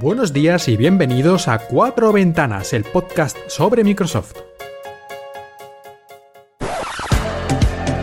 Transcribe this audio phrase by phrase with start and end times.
[0.00, 4.34] Buenos días y bienvenidos a Cuatro Ventanas, el podcast sobre Microsoft.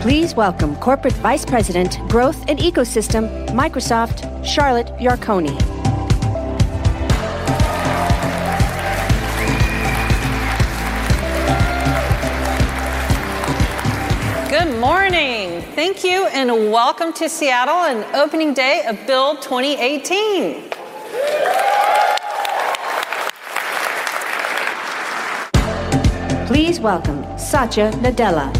[0.02, 5.50] Please welcome Corporate Vice President, Growth and Ecosystem, Microsoft, Charlotte Yarconi.
[14.48, 15.62] Good morning.
[15.74, 20.67] Thank you and welcome to Seattle and opening day of Build 2018.
[26.78, 28.52] Please welcome Satya Nadella.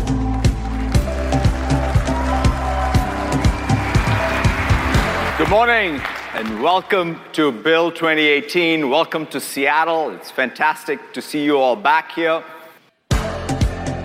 [5.38, 6.00] Good morning
[6.34, 8.90] and welcome to Build 2018.
[8.90, 10.10] Welcome to Seattle.
[10.10, 12.42] It's fantastic to see you all back here.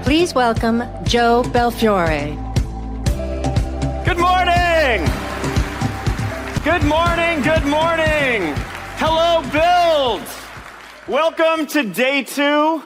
[0.04, 2.36] Please welcome Joe Belfiore.
[4.06, 5.10] Good morning!
[6.64, 8.54] Good morning, good morning!
[9.02, 10.22] Hello, Build!
[11.08, 12.84] Welcome to day two.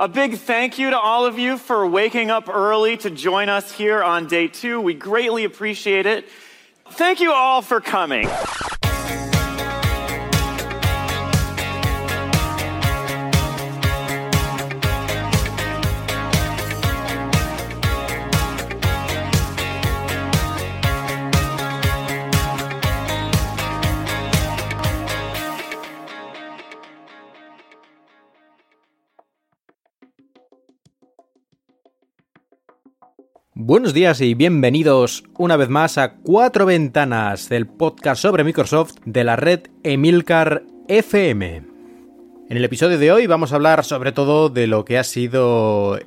[0.00, 3.72] A big thank you to all of you for waking up early to join us
[3.72, 4.80] here on day two.
[4.80, 6.28] We greatly appreciate it.
[6.92, 8.28] Thank you all for coming.
[33.60, 39.24] Buenos días y bienvenidos una vez más a Cuatro Ventanas, del podcast sobre Microsoft de
[39.24, 41.64] la red Emilcar FM.
[42.50, 45.98] En el episodio de hoy vamos a hablar sobre todo de lo que ha sido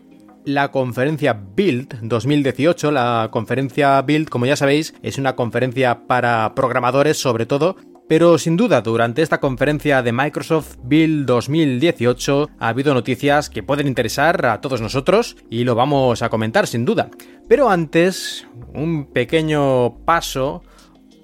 [0.45, 2.89] la conferencia Build 2018.
[2.89, 7.75] La conferencia Build, como ya sabéis, es una conferencia para programadores sobre todo,
[8.11, 13.87] pero sin duda, durante esta conferencia de Microsoft Build 2018 ha habido noticias que pueden
[13.87, 17.09] interesar a todos nosotros y lo vamos a comentar sin duda.
[17.51, 20.63] Pero antes, un pequeño paso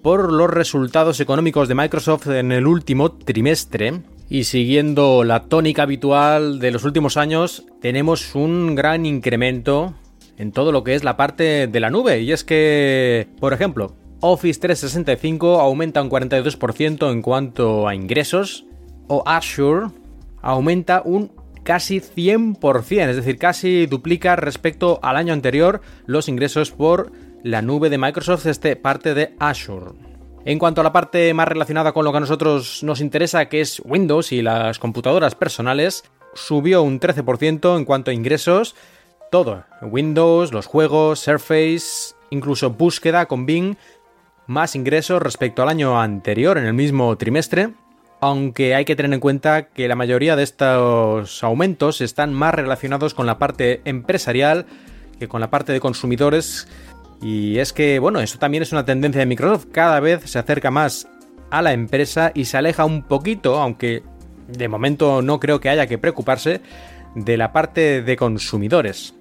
[0.03, 4.01] por los resultados económicos de Microsoft en el último trimestre.
[4.27, 9.93] Y siguiendo la tónica habitual de los últimos años, tenemos un gran incremento
[10.37, 12.19] en todo lo que es la parte de la nube.
[12.19, 18.65] Y es que, por ejemplo, Office 365 aumenta un 42% en cuanto a ingresos,
[19.07, 19.91] o Azure
[20.41, 21.31] aumenta un
[21.67, 27.11] casi 100%, es decir, casi duplica respecto al año anterior los ingresos por
[27.43, 29.91] la nube de Microsoft, este parte de Azure.
[30.45, 33.59] En cuanto a la parte más relacionada con lo que a nosotros nos interesa, que
[33.59, 38.73] es Windows y las computadoras personales, subió un 13% en cuanto a ingresos.
[39.29, 43.75] Todo, Windows, los juegos, Surface, incluso búsqueda con Bing,
[44.45, 47.73] más ingresos respecto al año anterior en el mismo trimestre,
[48.19, 53.13] aunque hay que tener en cuenta que la mayoría de estos aumentos están más relacionados
[53.13, 54.65] con la parte empresarial
[55.19, 56.67] que con la parte de consumidores.
[57.21, 59.67] Y es que, bueno, eso también es una tendencia de Microsoft.
[59.71, 61.07] Cada vez se acerca más
[61.49, 64.03] a la empresa y se aleja un poquito, aunque
[64.47, 66.61] de momento no creo que haya que preocuparse,
[67.15, 69.15] de la parte de consumidores.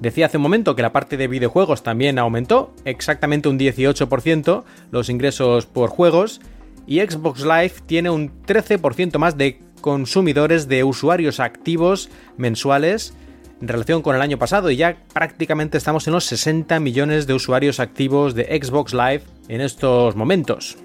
[0.00, 5.08] Decía hace un momento que la parte de videojuegos también aumentó, exactamente un 18% los
[5.08, 6.40] ingresos por juegos,
[6.86, 13.14] y Xbox Live tiene un 13% más de consumidores de usuarios activos mensuales
[13.60, 17.34] en relación con el año pasado y ya prácticamente estamos en los 60 millones de
[17.34, 20.78] usuarios activos de Xbox Live en estos momentos.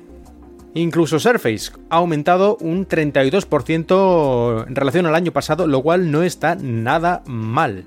[0.73, 6.55] Incluso Surface ha aumentado un 32% en relación al año pasado, lo cual no está
[6.55, 7.85] nada mal.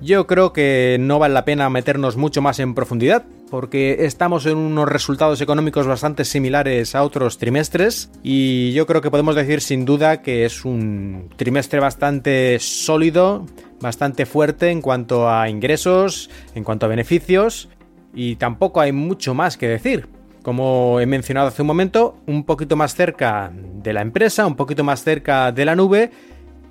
[0.00, 4.56] Yo creo que no vale la pena meternos mucho más en profundidad, porque estamos en
[4.56, 9.84] unos resultados económicos bastante similares a otros trimestres y yo creo que podemos decir sin
[9.84, 13.44] duda que es un trimestre bastante sólido,
[13.80, 17.68] bastante fuerte en cuanto a ingresos, en cuanto a beneficios
[18.14, 20.08] y tampoco hay mucho más que decir.
[20.42, 24.84] Como he mencionado hace un momento, un poquito más cerca de la empresa, un poquito
[24.84, 26.10] más cerca de la nube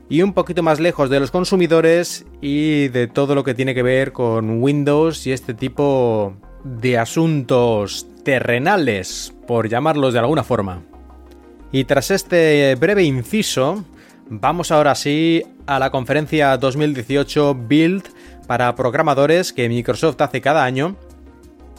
[0.10, 3.84] y un poquito más lejos de los consumidores y de todo lo que tiene que
[3.84, 6.34] ver con Windows y este tipo
[6.64, 10.82] de asuntos terrenales, por llamarlos de alguna forma.
[11.72, 13.84] Y tras este breve inciso,
[14.30, 18.04] vamos ahora sí a la conferencia 2018 Build
[18.48, 20.96] para programadores que Microsoft hace cada año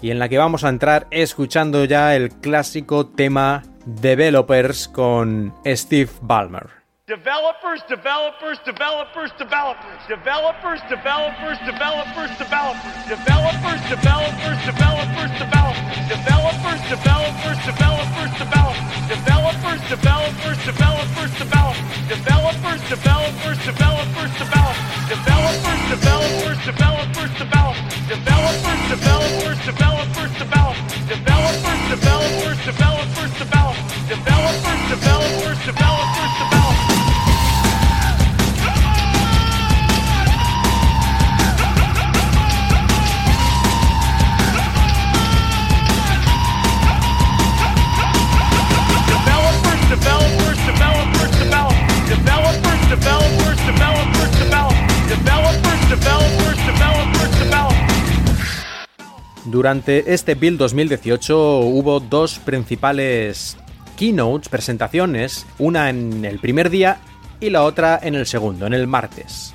[0.02, 6.10] y en la que vamos a entrar escuchando ya el clásico tema Developers con Steve
[6.22, 6.79] Ballmer.
[7.10, 18.30] Developers, developers, developers, developers, developers, developers, developers, developers, developers, developers, developers, developers, developers, developers, developers,
[18.38, 21.74] developers, developers, developers, developers, develop,
[22.06, 24.78] developers, developers, developers, develop,
[25.18, 27.32] developers, developers, developers, develop, developers,
[28.14, 28.69] developers,
[59.60, 63.58] Durante este Build 2018 hubo dos principales
[63.94, 67.02] keynotes, presentaciones, una en el primer día
[67.40, 69.52] y la otra en el segundo, en el martes.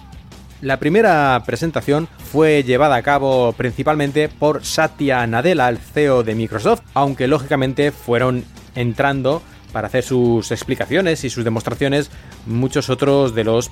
[0.62, 6.84] La primera presentación fue llevada a cabo principalmente por Satya Nadella, el CEO de Microsoft,
[6.94, 9.42] aunque lógicamente fueron entrando
[9.74, 12.12] para hacer sus explicaciones y sus demostraciones
[12.46, 13.72] muchos otros de los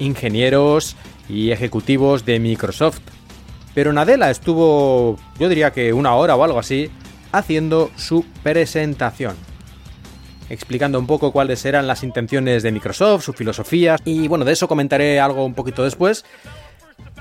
[0.00, 0.96] ingenieros
[1.28, 2.98] y ejecutivos de Microsoft.
[3.74, 6.90] Pero Nadella estuvo, yo diría que una hora o algo así,
[7.32, 9.36] haciendo su presentación.
[10.50, 13.96] Explicando un poco cuáles eran las intenciones de Microsoft, su filosofía.
[14.04, 16.24] Y bueno, de eso comentaré algo un poquito después.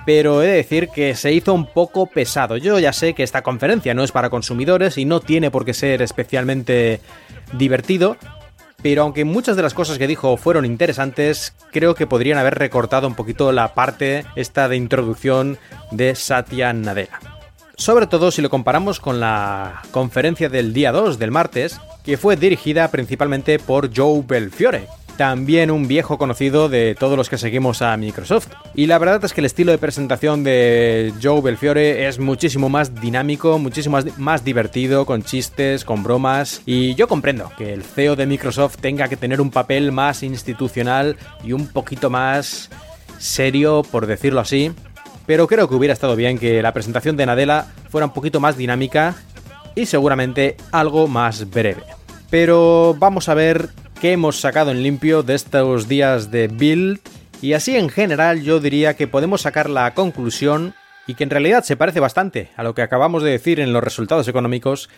[0.05, 2.55] Pero he de decir que se hizo un poco pesado.
[2.55, 5.73] Yo ya sé que esta conferencia no es para consumidores y no tiene por qué
[5.73, 7.01] ser especialmente
[7.51, 8.15] divertido.
[8.81, 13.07] Pero aunque muchas de las cosas que dijo fueron interesantes, creo que podrían haber recortado
[13.07, 15.57] un poquito la parte esta de introducción
[15.91, 17.19] de Satya Nadella.
[17.75, 22.35] Sobre todo si lo comparamos con la conferencia del día 2 del martes, que fue
[22.35, 24.88] dirigida principalmente por Joe Belfiore,
[25.18, 28.50] también un viejo conocido de todos los que seguimos a Microsoft.
[28.75, 32.96] Y la verdad es que el estilo de presentación de Joe Belfiore es muchísimo más
[32.96, 36.62] dinámico, muchísimo más, divertido, con chistes, con bromas.
[36.66, 41.18] Y yo comprendo que el CEO de Microsoft tenga que tener un papel más institucional
[41.44, 42.69] y un poquito más
[43.18, 44.72] serio, por decirlo así.
[45.25, 48.56] Pero creo que hubiera estado bien que la presentación de Nadella fuera un poquito más
[48.56, 49.16] dinámica
[49.75, 51.84] y seguramente algo más breve.
[52.30, 53.69] Pero vamos a ver
[54.01, 56.99] qué hemos sacado en limpio de estos días de build.
[57.41, 60.73] Y así en general yo diría que podemos sacar la conclusión
[61.07, 63.83] y que en realidad se parece bastante a lo que acabamos de decir en los
[63.83, 64.89] resultados económicos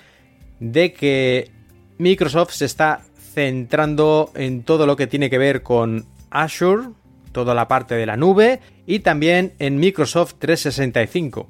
[0.60, 1.52] de que
[1.98, 3.02] Microsoft se está
[3.34, 6.90] centrando en todo lo que tiene que ver con Azure,
[7.32, 11.48] toda la parte de la nube y también en Microsoft 365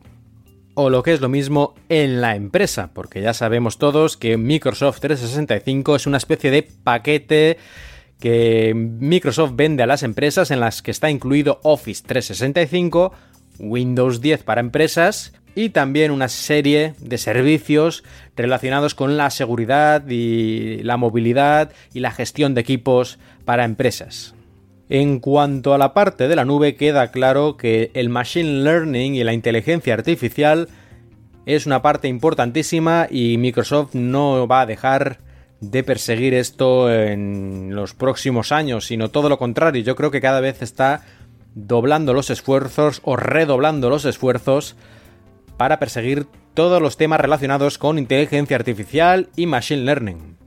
[0.81, 5.01] o lo que es lo mismo en la empresa, porque ya sabemos todos que Microsoft
[5.01, 7.57] 365 es una especie de paquete
[8.17, 13.11] que Microsoft vende a las empresas en las que está incluido Office 365,
[13.59, 18.05] Windows 10 para empresas y también una serie de servicios
[18.37, 24.33] relacionados con la seguridad y la movilidad y la gestión de equipos para empresas.
[24.89, 29.23] En cuanto a la parte de la nube, queda claro que el Machine Learning y
[29.23, 30.67] la inteligencia artificial
[31.45, 35.19] es una parte importantísima y Microsoft no va a dejar
[35.61, 39.83] de perseguir esto en los próximos años, sino todo lo contrario.
[39.83, 41.01] Yo creo que cada vez está
[41.53, 44.75] doblando los esfuerzos o redoblando los esfuerzos
[45.57, 46.25] para perseguir
[46.55, 50.37] todos los temas relacionados con inteligencia artificial y machine learning.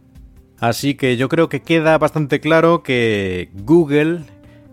[0.59, 4.21] Así que yo creo que queda bastante claro que Google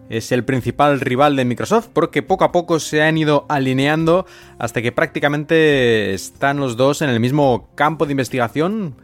[0.10, 4.26] es el principal rival de Microsoft porque poco a poco se han ido alineando
[4.58, 8.96] hasta que prácticamente están los dos en el mismo campo de investigación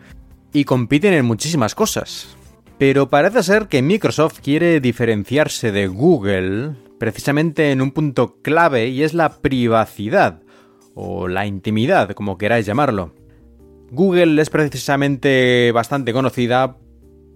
[0.52, 2.36] y compiten en muchísimas cosas.
[2.78, 9.04] Pero parece ser que Microsoft quiere diferenciarse de Google precisamente en un punto clave y
[9.04, 10.42] es la privacidad
[10.96, 13.14] o la intimidad, como queráis llamarlo.
[13.92, 16.78] Google es precisamente bastante conocida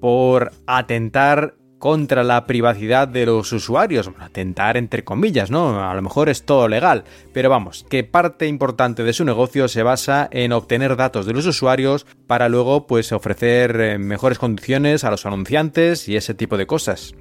[0.02, 4.12] por atentar contra la privacidad de los usuarios.
[4.20, 5.84] atentar entre comillas, ¿no?
[5.90, 9.82] A lo mejor es todo legal, pero vamos, que parte importante de su negocio se
[9.82, 15.12] basa en obtener datos de los usuarios para luego pues ofrecer eh, mejores condiciones a
[15.12, 17.16] los anunciantes y ese tipo de cosas.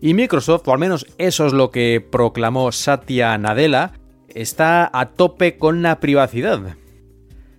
[0.00, 3.92] Y Microsoft, o al menos eso es lo que proclamó Satya Nadella,
[4.28, 6.76] está a tope con la privacidad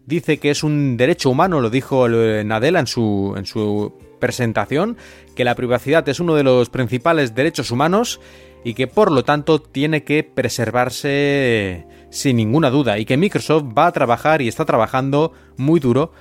[0.05, 4.95] dice que es un derecho humano, lo dijo Nadella en su, en su presentación,
[5.35, 8.21] que la privacidad es uno de los principales derechos humanos
[8.63, 13.87] y que por lo tanto tiene que preservarse sin ninguna duda y que Microsoft va
[13.87, 16.13] a trabajar y está trabajando muy duro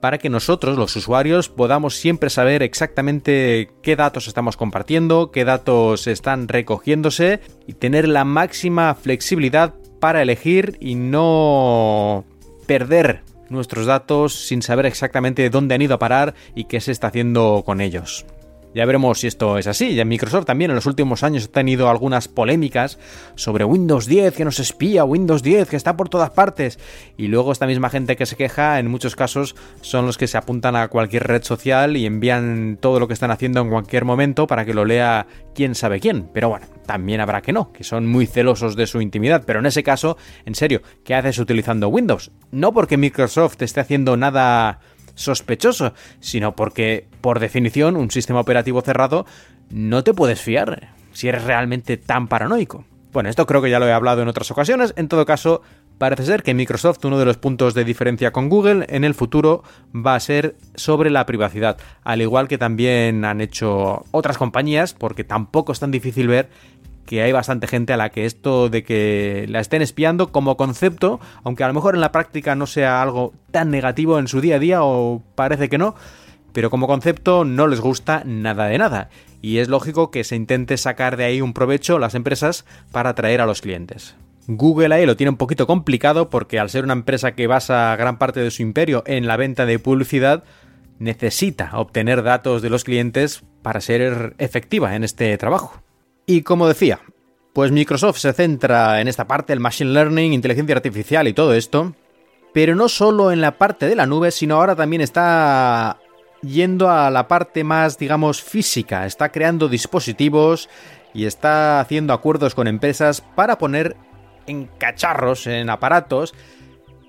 [0.00, 6.06] para que nosotros, los usuarios, podamos siempre saber exactamente qué datos estamos compartiendo, qué datos
[6.06, 12.26] están recogiéndose y tener la máxima flexibilidad para elegir y no
[12.66, 13.22] perder
[13.54, 17.62] nuestros datos sin saber exactamente dónde han ido a parar y qué se está haciendo
[17.64, 18.26] con ellos.
[18.74, 19.94] Ya veremos si esto es así.
[19.94, 22.98] Ya Microsoft también en los últimos años ha tenido algunas polémicas
[23.36, 26.80] sobre Windows 10 que nos espía, Windows 10 que está por todas partes.
[27.16, 30.38] Y luego esta misma gente que se queja, en muchos casos, son los que se
[30.38, 34.48] apuntan a cualquier red social y envían todo lo que están haciendo en cualquier momento
[34.48, 36.28] para que lo lea quién sabe quién.
[36.32, 39.44] Pero bueno, también habrá que no, que son muy celosos de su intimidad.
[39.46, 40.16] Pero en ese caso,
[40.46, 42.32] en serio, ¿qué haces utilizando Windows?
[42.50, 44.80] No porque Microsoft esté haciendo nada
[45.14, 49.26] sospechoso, sino porque, por definición, un sistema operativo cerrado
[49.70, 52.84] no te puedes fiar si eres realmente tan paranoico.
[53.12, 55.62] Bueno, esto creo que ya lo he hablado en otras ocasiones, en todo caso,
[55.98, 59.62] parece ser que Microsoft, uno de los puntos de diferencia con Google en el futuro
[59.94, 65.22] va a ser sobre la privacidad, al igual que también han hecho otras compañías, porque
[65.22, 66.50] tampoco es tan difícil ver
[67.06, 71.20] que hay bastante gente a la que esto de que la estén espiando como concepto,
[71.42, 74.56] aunque a lo mejor en la práctica no sea algo tan negativo en su día
[74.56, 75.94] a día o parece que no,
[76.52, 79.10] pero como concepto no les gusta nada de nada.
[79.42, 83.40] Y es lógico que se intente sacar de ahí un provecho las empresas para atraer
[83.40, 84.16] a los clientes.
[84.46, 88.18] Google ahí lo tiene un poquito complicado porque al ser una empresa que basa gran
[88.18, 90.44] parte de su imperio en la venta de publicidad,
[90.98, 95.83] necesita obtener datos de los clientes para ser efectiva en este trabajo.
[96.26, 97.00] Y como decía,
[97.52, 101.94] pues Microsoft se centra en esta parte, el Machine Learning, inteligencia artificial y todo esto,
[102.52, 105.98] pero no solo en la parte de la nube, sino ahora también está
[106.42, 110.68] yendo a la parte más, digamos, física, está creando dispositivos
[111.12, 113.96] y está haciendo acuerdos con empresas para poner
[114.46, 116.34] en cacharros, en aparatos,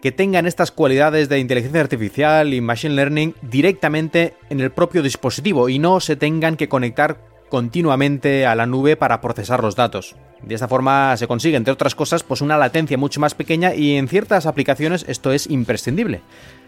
[0.01, 5.69] que tengan estas cualidades de inteligencia artificial y machine learning directamente en el propio dispositivo
[5.69, 7.17] y no se tengan que conectar
[7.55, 10.17] continuamente a la nube para procesar los datos.
[10.43, 13.95] De esta forma se consigue, entre otras cosas, pues una latencia mucho más pequeña y
[13.95, 16.19] en ciertas aplicaciones esto es imprescindible.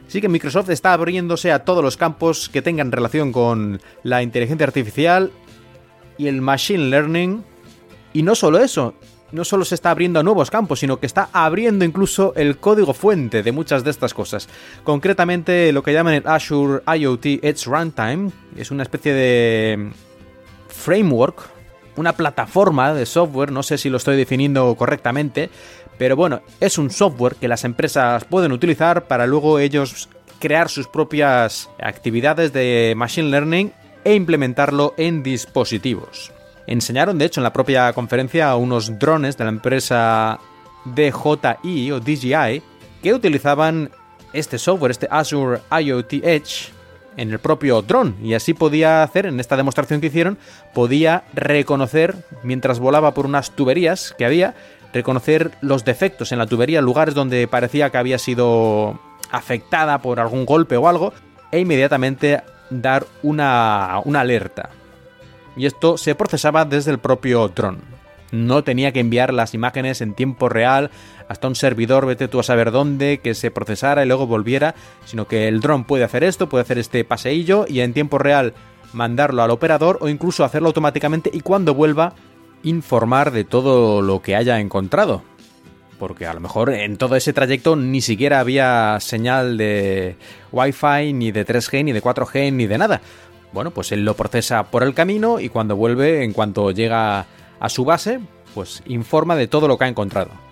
[0.07, 4.65] Así que Microsoft está abriéndose a todos los campos que tengan relación con la inteligencia
[4.65, 5.33] artificial
[6.17, 7.43] y el machine learning.
[8.13, 8.93] Y no solo eso,
[9.33, 12.93] no solo se está abriendo a nuevos campos, sino que está abriendo incluso el código
[12.93, 14.47] fuente de muchas de estas cosas.
[14.85, 19.91] Concretamente lo que llaman el Azure IoT Edge Runtime, es una especie de
[20.77, 21.41] framework,
[21.95, 25.49] una plataforma de software, no sé si lo estoy definiendo correctamente,
[25.97, 30.87] pero bueno, es un software que las empresas pueden utilizar para luego ellos crear sus
[30.87, 36.31] propias actividades de machine learning e implementarlo en dispositivos.
[36.67, 40.39] Enseñaron, de hecho, en la propia conferencia a unos drones de la empresa
[40.85, 42.61] DJI o DJI
[43.01, 43.89] que utilizaban
[44.33, 46.71] este software, este Azure IoT Edge,
[47.17, 50.37] en el propio dron y así podía hacer, en esta demostración que hicieron,
[50.73, 54.55] podía reconocer, mientras volaba por unas tuberías que había,
[54.93, 58.99] reconocer los defectos en la tubería, lugares donde parecía que había sido
[59.31, 61.13] afectada por algún golpe o algo,
[61.51, 64.69] e inmediatamente dar una, una alerta.
[65.55, 67.97] Y esto se procesaba desde el propio dron
[68.31, 70.91] no tenía que enviar las imágenes en tiempo real
[71.27, 75.27] hasta un servidor, vete tú a saber dónde, que se procesara y luego volviera, sino
[75.27, 78.53] que el dron puede hacer esto, puede hacer este paseillo y en tiempo real
[78.93, 82.13] mandarlo al operador o incluso hacerlo automáticamente y cuando vuelva
[82.63, 85.23] informar de todo lo que haya encontrado.
[85.99, 90.15] Porque a lo mejor en todo ese trayecto ni siquiera había señal de
[90.51, 93.01] Wi-Fi, ni de 3G, ni de 4G, ni de nada.
[93.51, 97.25] Bueno, pues él lo procesa por el camino y cuando vuelve, en cuanto llega
[97.59, 98.19] a su base,
[98.53, 100.46] pues informa de todo lo que ha encontrado.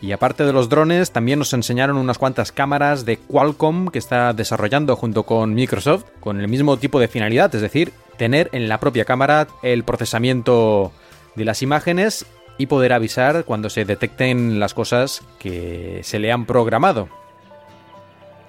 [0.00, 4.32] Y aparte de los drones, también nos enseñaron unas cuantas cámaras de Qualcomm que está
[4.32, 8.78] desarrollando junto con Microsoft, con el mismo tipo de finalidad, es decir, tener en la
[8.78, 10.92] propia cámara el procesamiento
[11.34, 12.26] de las imágenes
[12.58, 17.08] y poder avisar cuando se detecten las cosas que se le han programado.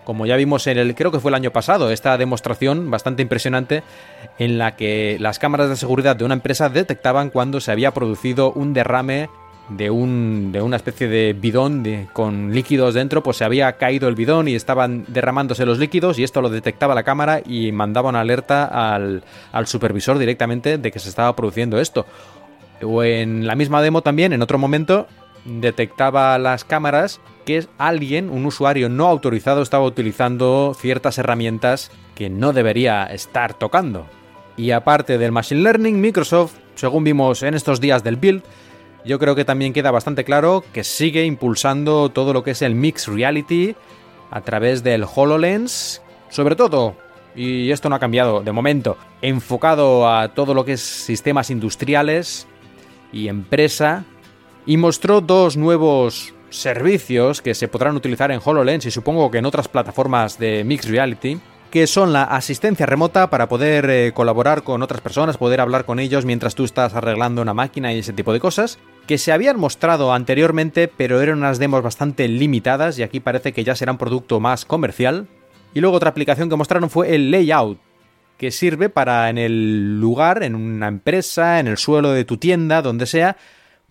[0.03, 3.83] Como ya vimos en el, creo que fue el año pasado, esta demostración bastante impresionante
[4.39, 8.51] en la que las cámaras de seguridad de una empresa detectaban cuando se había producido
[8.51, 9.29] un derrame
[9.69, 14.15] de, un, de una especie de bidón con líquidos dentro, pues se había caído el
[14.15, 18.21] bidón y estaban derramándose los líquidos y esto lo detectaba la cámara y mandaba una
[18.21, 22.05] alerta al, al supervisor directamente de que se estaba produciendo esto.
[22.81, 25.07] O en la misma demo también, en otro momento,
[25.45, 32.53] detectaba las cámaras que alguien, un usuario no autorizado, estaba utilizando ciertas herramientas que no
[32.53, 34.05] debería estar tocando.
[34.57, 38.43] Y aparte del Machine Learning, Microsoft, según vimos en estos días del build,
[39.05, 42.75] yo creo que también queda bastante claro que sigue impulsando todo lo que es el
[42.75, 43.75] Mixed Reality
[44.31, 46.95] a través del HoloLens, sobre todo,
[47.35, 52.47] y esto no ha cambiado de momento, enfocado a todo lo que es sistemas industriales
[53.11, 54.05] y empresa,
[54.65, 59.45] y mostró dos nuevos servicios que se podrán utilizar en HoloLens y supongo que en
[59.45, 61.39] otras plataformas de Mixed Reality,
[61.69, 65.99] que son la asistencia remota para poder eh, colaborar con otras personas, poder hablar con
[65.99, 69.59] ellos mientras tú estás arreglando una máquina y ese tipo de cosas, que se habían
[69.59, 73.97] mostrado anteriormente, pero eran unas demos bastante limitadas y aquí parece que ya será un
[73.97, 75.27] producto más comercial.
[75.73, 77.77] Y luego otra aplicación que mostraron fue el layout,
[78.37, 82.81] que sirve para en el lugar, en una empresa, en el suelo de tu tienda,
[82.81, 83.37] donde sea,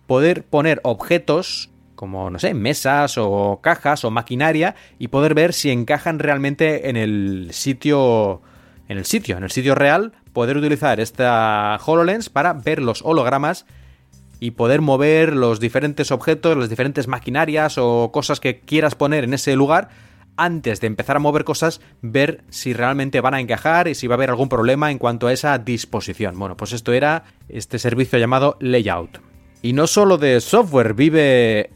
[0.05, 5.69] poder poner objetos como, no sé, mesas o cajas o maquinaria y poder ver si
[5.69, 8.41] encajan realmente en el sitio,
[8.87, 13.65] en el sitio, en el sitio real, poder utilizar esta HoloLens para ver los hologramas
[14.39, 19.33] y poder mover los diferentes objetos, las diferentes maquinarias o cosas que quieras poner en
[19.33, 19.89] ese lugar
[20.37, 24.13] antes de empezar a mover cosas, ver si realmente van a encajar y si va
[24.13, 26.39] a haber algún problema en cuanto a esa disposición.
[26.39, 29.19] Bueno, pues esto era este servicio llamado Layout.
[29.61, 31.71] Y no solo de software vive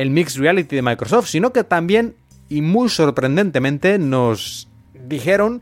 [0.00, 2.14] el Mixed Reality de Microsoft, sino que también,
[2.48, 5.60] y muy sorprendentemente, nos dijeron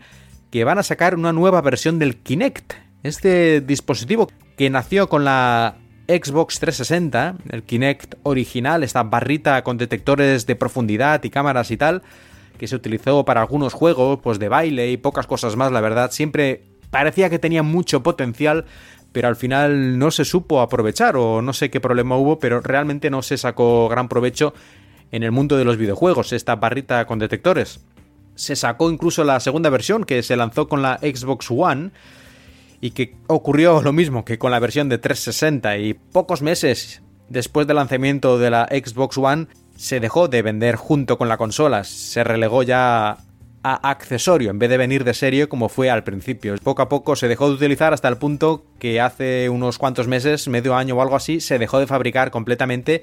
[0.52, 2.74] que van a sacar una nueva versión del Kinect.
[3.02, 5.76] Este dispositivo que nació con la
[6.06, 12.02] Xbox 360, el Kinect original, esta barrita con detectores de profundidad y cámaras y tal,
[12.58, 16.12] que se utilizó para algunos juegos, pues de baile y pocas cosas más, la verdad,
[16.12, 18.66] siempre parecía que tenía mucho potencial,
[19.18, 23.10] pero al final no se supo aprovechar o no sé qué problema hubo, pero realmente
[23.10, 24.54] no se sacó gran provecho
[25.10, 27.80] en el mundo de los videojuegos, esta barrita con detectores.
[28.36, 31.90] Se sacó incluso la segunda versión que se lanzó con la Xbox One,
[32.80, 37.66] y que ocurrió lo mismo que con la versión de 360 y pocos meses después
[37.66, 42.22] del lanzamiento de la Xbox One se dejó de vender junto con la consola, se
[42.22, 43.18] relegó ya
[43.62, 46.54] a accesorio en vez de venir de serie como fue al principio.
[46.62, 50.48] Poco a poco se dejó de utilizar hasta el punto que hace unos cuantos meses,
[50.48, 53.02] medio año o algo así, se dejó de fabricar completamente.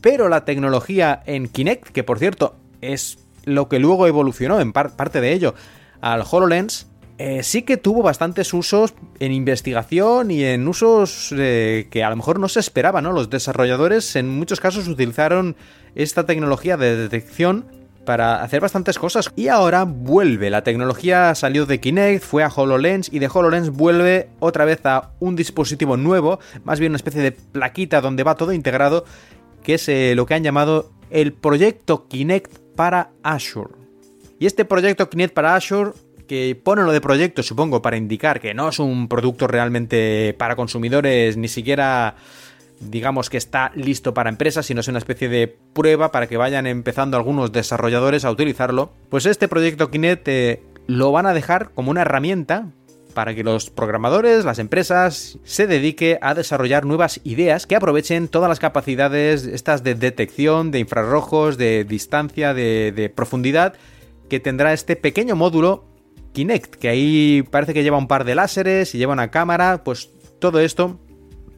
[0.00, 5.20] Pero la tecnología en Kinect, que por cierto es lo que luego evolucionó en parte
[5.20, 5.54] de ello
[6.00, 6.88] al HoloLens,
[7.18, 12.16] eh, sí que tuvo bastantes usos en investigación y en usos eh, que a lo
[12.16, 13.12] mejor no se esperaba, ¿no?
[13.12, 15.56] Los desarrolladores en muchos casos utilizaron
[15.94, 17.64] esta tecnología de detección
[18.06, 19.30] para hacer bastantes cosas.
[19.36, 20.48] Y ahora vuelve.
[20.48, 25.10] La tecnología salió de Kinect, fue a HoloLens y de HoloLens vuelve otra vez a
[25.20, 29.04] un dispositivo nuevo, más bien una especie de plaquita donde va todo integrado,
[29.62, 33.74] que es eh, lo que han llamado el proyecto Kinect para Azure.
[34.38, 35.92] Y este proyecto Kinect para Azure
[36.26, 40.56] que pone lo de proyecto, supongo, para indicar que no es un producto realmente para
[40.56, 42.16] consumidores, ni siquiera
[42.80, 46.66] digamos que está listo para empresas, sino es una especie de prueba para que vayan
[46.66, 51.90] empezando algunos desarrolladores a utilizarlo, pues este proyecto Kinect eh, lo van a dejar como
[51.90, 52.68] una herramienta
[53.14, 58.48] para que los programadores, las empresas, se dedique a desarrollar nuevas ideas que aprovechen todas
[58.50, 63.74] las capacidades estas de detección, de infrarrojos, de distancia, de, de profundidad
[64.28, 65.86] que tendrá este pequeño módulo
[66.34, 70.10] Kinect, que ahí parece que lleva un par de láseres y lleva una cámara, pues
[70.38, 71.00] todo esto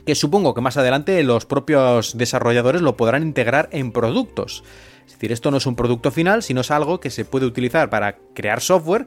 [0.08, 4.64] que supongo que más adelante los propios desarrolladores lo podrán integrar en productos.
[5.06, 7.90] Es decir, esto no es un producto final, sino es algo que se puede utilizar
[7.90, 9.06] para crear software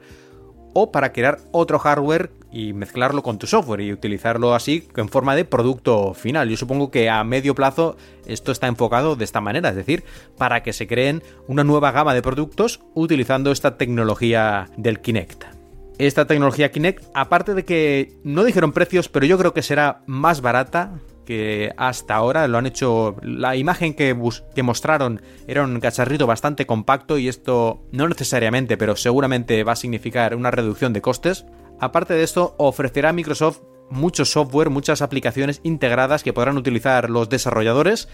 [0.76, 5.36] o para crear otro hardware y mezclarlo con tu software y utilizarlo así en forma
[5.36, 6.50] de producto final.
[6.50, 10.04] Yo supongo que a medio plazo esto está enfocado de esta manera, es decir,
[10.38, 15.61] para que se creen una nueva gama de productos utilizando esta tecnología del Kinect
[16.08, 20.42] esta tecnología Kinect, aparte de que no dijeron precios, pero yo creo que será más
[20.42, 23.16] barata que hasta ahora lo han hecho.
[23.22, 24.14] La imagen que,
[24.64, 30.36] mostraron era un cacharrito bastante compacto y esto no necesariamente, pero seguramente va a significar
[30.36, 31.46] una reducción de costes.
[31.80, 38.08] Aparte de esto, ofrecerá Microsoft mucho software, muchas aplicaciones integradas que podrán utilizar los desarrolladores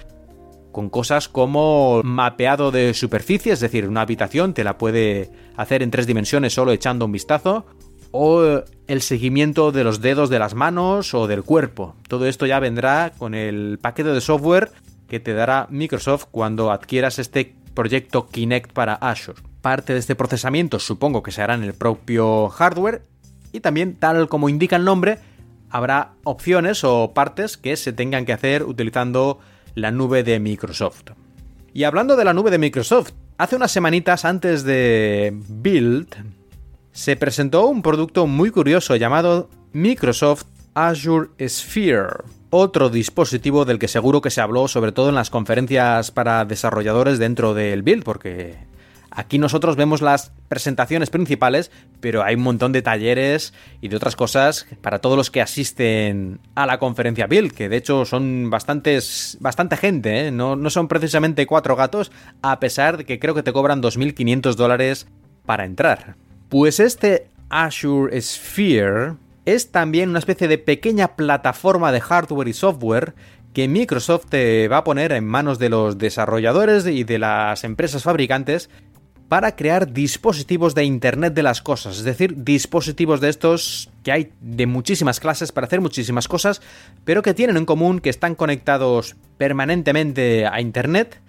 [0.72, 5.90] con cosas como mapeado de superficie, es decir, una habitación te la puede hacer en
[5.90, 7.66] tres dimensiones solo echando un vistazo,
[8.12, 11.96] o el seguimiento de los dedos de las manos o del cuerpo.
[12.08, 14.72] Todo esto ya vendrá con el paquete de software
[15.08, 19.42] que te dará Microsoft cuando adquieras este proyecto Kinect para Azure.
[19.62, 23.04] Parte de este procesamiento supongo que se hará en el propio hardware
[23.52, 25.20] y también, tal como indica el nombre,
[25.70, 29.40] habrá opciones o partes que se tengan que hacer utilizando
[29.76, 31.12] la nube de Microsoft.
[31.74, 36.16] Y hablando de la nube de Microsoft, hace unas semanitas antes de Build,
[36.98, 44.20] se presentó un producto muy curioso llamado Microsoft Azure Sphere, otro dispositivo del que seguro
[44.20, 48.58] que se habló sobre todo en las conferencias para desarrolladores dentro del Build, porque
[49.12, 54.16] Aquí nosotros vemos las presentaciones principales, pero hay un montón de talleres y de otras
[54.16, 59.00] cosas para todos los que asisten a la conferencia Build, que de hecho son bastante
[59.80, 60.32] gente, ¿eh?
[60.32, 64.56] no, no son precisamente cuatro gatos, a pesar de que creo que te cobran 2.500
[64.56, 65.08] dólares
[65.46, 66.27] para entrar.
[66.50, 73.16] Pues este Azure Sphere es también una especie de pequeña plataforma de hardware y software
[73.54, 78.04] que Microsoft te va a poner en manos de los desarrolladores y de las empresas
[78.04, 78.70] fabricantes
[79.28, 84.32] para crear dispositivos de Internet de las Cosas, es decir, dispositivos de estos que hay
[84.40, 86.62] de muchísimas clases para hacer muchísimas cosas,
[87.04, 91.20] pero que tienen en común que están conectados permanentemente a Internet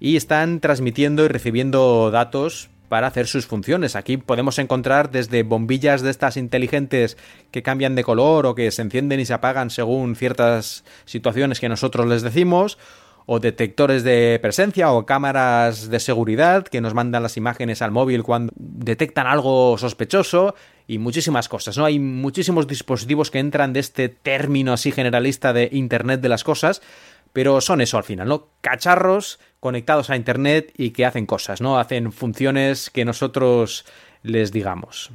[0.00, 3.96] y están transmitiendo y recibiendo datos para hacer sus funciones.
[3.96, 7.16] Aquí podemos encontrar desde bombillas de estas inteligentes
[7.50, 11.70] que cambian de color o que se encienden y se apagan según ciertas situaciones que
[11.70, 12.76] nosotros les decimos,
[13.24, 18.24] o detectores de presencia o cámaras de seguridad que nos mandan las imágenes al móvil
[18.24, 20.54] cuando detectan algo sospechoso
[20.86, 21.86] y muchísimas cosas, ¿no?
[21.86, 26.82] Hay muchísimos dispositivos que entran de este término así generalista de Internet de las cosas,
[27.32, 28.48] pero son eso al final, ¿no?
[28.60, 31.78] Cacharros conectados a Internet y que hacen cosas, ¿no?
[31.78, 33.84] Hacen funciones que nosotros
[34.22, 35.10] les digamos.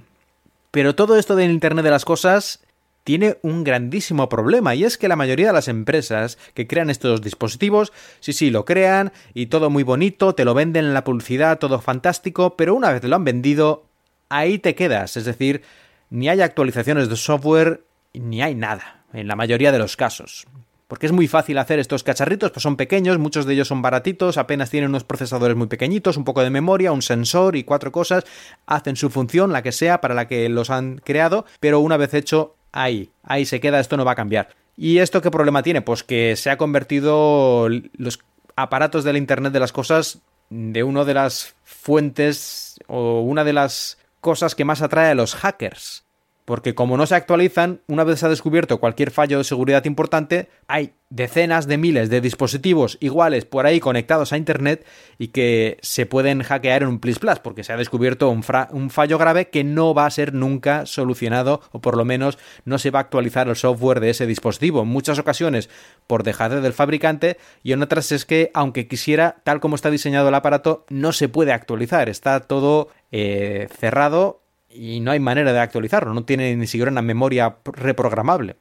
[0.71, 2.61] Pero todo esto del Internet de las cosas
[3.03, 7.21] tiene un grandísimo problema y es que la mayoría de las empresas que crean estos
[7.21, 11.57] dispositivos, sí, sí, lo crean y todo muy bonito, te lo venden en la publicidad,
[11.57, 13.85] todo fantástico, pero una vez te lo han vendido,
[14.27, 15.61] ahí te quedas, es decir,
[16.09, 17.81] ni hay actualizaciones de software
[18.13, 20.45] ni hay nada, en la mayoría de los casos.
[20.87, 24.37] Porque es muy fácil hacer estos cacharritos, pues son pequeños, muchos de ellos son baratitos,
[24.37, 28.23] apenas tienen unos procesadores muy pequeñitos, un poco de memoria, un sensor y cuatro cosas,
[28.65, 32.13] hacen su función, la que sea, para la que los han creado, pero una vez
[32.13, 34.49] hecho ahí, ahí se queda, esto no va a cambiar.
[34.77, 35.81] ¿Y esto qué problema tiene?
[35.81, 38.19] Pues que se ha convertido los
[38.55, 40.19] aparatos del Internet de las cosas
[40.49, 45.35] de una de las fuentes o una de las cosas que más atrae a los
[45.35, 46.06] hackers
[46.47, 50.47] porque como no se actualizan, una vez se ha descubierto cualquier fallo de seguridad importante,
[50.69, 54.85] hay decenas de miles de dispositivos iguales por ahí conectados a Internet
[55.17, 59.17] y que se pueden hackear en un plis porque se ha descubierto un, un, fallo
[59.17, 62.99] grave que no va a ser nunca solucionado o por lo menos no se va
[62.99, 64.83] a actualizar el software de ese dispositivo.
[64.83, 65.69] En muchas ocasiones
[66.07, 70.29] por dejadez del fabricante y en otras es que aunque quisiera, tal como está diseñado
[70.29, 75.59] el aparato, no se puede actualizar, está todo eh, cerrado y no hay manera de
[75.59, 78.55] actualizarlo, no tiene ni siquiera una memoria reprogramable.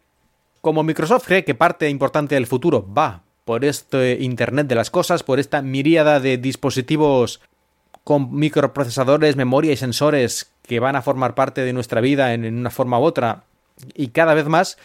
[0.61, 5.23] Como Microsoft cree que parte importante del futuro va por este Internet de las Cosas,
[5.23, 7.41] por esta miríada de dispositivos
[8.03, 12.71] con microprocesadores, memoria y sensores que van a formar parte de nuestra vida en, una
[12.71, 13.45] forma u otra,
[13.95, 14.79] y cada vez más,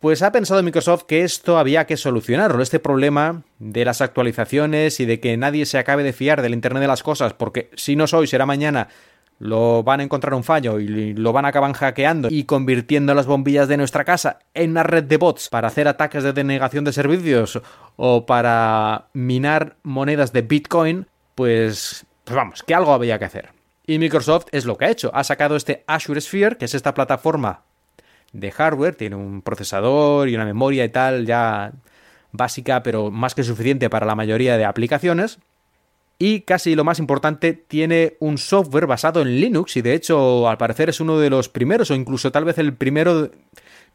[0.00, 5.04] pues ha pensado Microsoft que esto había que solucionarlo, este problema de las actualizaciones y
[5.04, 8.04] de que nadie se acabe de fiar del Internet de las Cosas, porque si no
[8.04, 8.88] es hoy, será mañana,
[9.38, 13.26] lo van a encontrar un fallo y lo van a acabar hackeando y convirtiendo las
[13.26, 16.92] bombillas de nuestra casa en una red de bots para hacer ataques de denegación de
[16.92, 17.60] servicios
[17.96, 23.50] o para minar monedas de Bitcoin, pues, pues vamos, que algo había que hacer.
[23.86, 25.10] Y Microsoft es lo que ha hecho.
[25.14, 27.62] Ha sacado este Azure Sphere, que es esta plataforma
[28.32, 31.72] de hardware, tiene un procesador y una memoria y tal ya
[32.32, 35.38] básica, pero más que suficiente para la mayoría de aplicaciones.
[36.18, 40.58] Y casi lo más importante, tiene un software basado en Linux y de hecho al
[40.58, 43.30] parecer es uno de los primeros o incluso tal vez el primero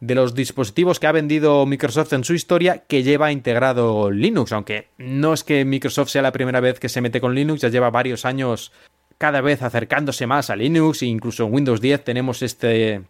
[0.01, 4.87] de los dispositivos que ha vendido Microsoft en su historia que lleva integrado Linux, aunque
[4.97, 7.89] no es que Microsoft sea la primera vez que se mete con Linux, ya lleva
[7.89, 8.71] varios años
[9.17, 11.03] cada vez acercándose más a Linux.
[11.03, 13.03] E incluso en Windows 10 tenemos este,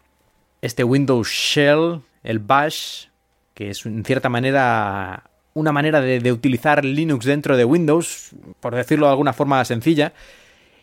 [0.61, 3.05] este Windows Shell, el Bash,
[3.53, 5.28] que es en cierta manera
[5.59, 10.13] una manera de, utilizar Linux dentro de Windows, por decirlo de alguna forma sencilla.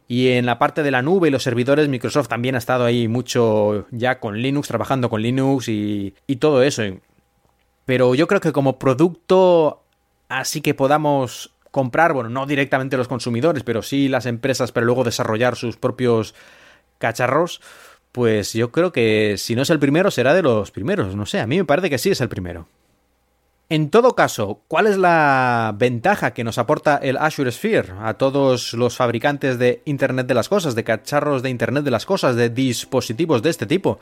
[0.09, 3.09] Y en la parte de la nube y los servidores, Microsoft también ha estado ahí
[3.09, 6.83] mucho ya con Linux, trabajando con Linux y, y todo eso.
[7.87, 9.83] Pero yo creo que como producto
[10.29, 15.05] así que podamos comprar, bueno, no directamente los consumidores, pero sí las empresas, pero luego
[15.05, 16.35] desarrollar sus propios
[16.99, 17.61] cacharros,
[18.13, 21.15] pues yo creo que si no es el primero, será de los primeros.
[21.15, 22.67] No sé, a mí me parece que sí es el primero.
[23.69, 28.75] En todo caso, ¿cuál es la ventaja que nos aporta el Azure Sphere a todos
[28.75, 32.49] los fabricantes de Internet de las Cosas, de cacharros de Internet de las Cosas, de
[32.49, 33.99] dispositivos de este tipo?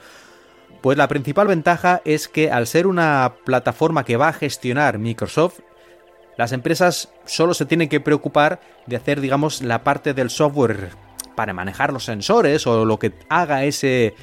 [0.82, 5.60] Pues la principal ventaja es que al ser una plataforma que va a gestionar Microsoft,
[6.36, 10.90] las empresas solo se tienen que preocupar de hacer, digamos, la parte del software
[11.36, 14.14] para manejar los sensores o lo que haga ese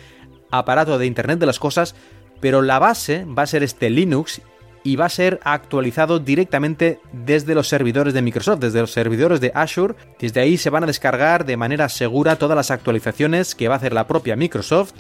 [0.52, 1.96] aparato de Internet de las Cosas,
[2.42, 4.44] pero la base va a ser este Linux
[4.84, 9.52] y va a ser actualizado directamente desde los servidores de Microsoft, desde los servidores de
[9.54, 9.96] Azure.
[10.20, 13.78] Desde ahí se van a descargar de manera segura todas las actualizaciones que va a
[13.78, 14.94] hacer la propia Microsoft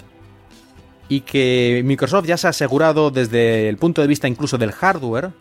[1.09, 5.31] y que Microsoft ya se ha asegurado desde el punto de vista incluso del hardware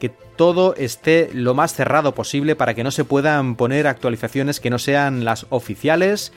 [0.00, 4.70] que todo esté lo más cerrado posible para que no se puedan poner actualizaciones que
[4.70, 6.32] no sean las oficiales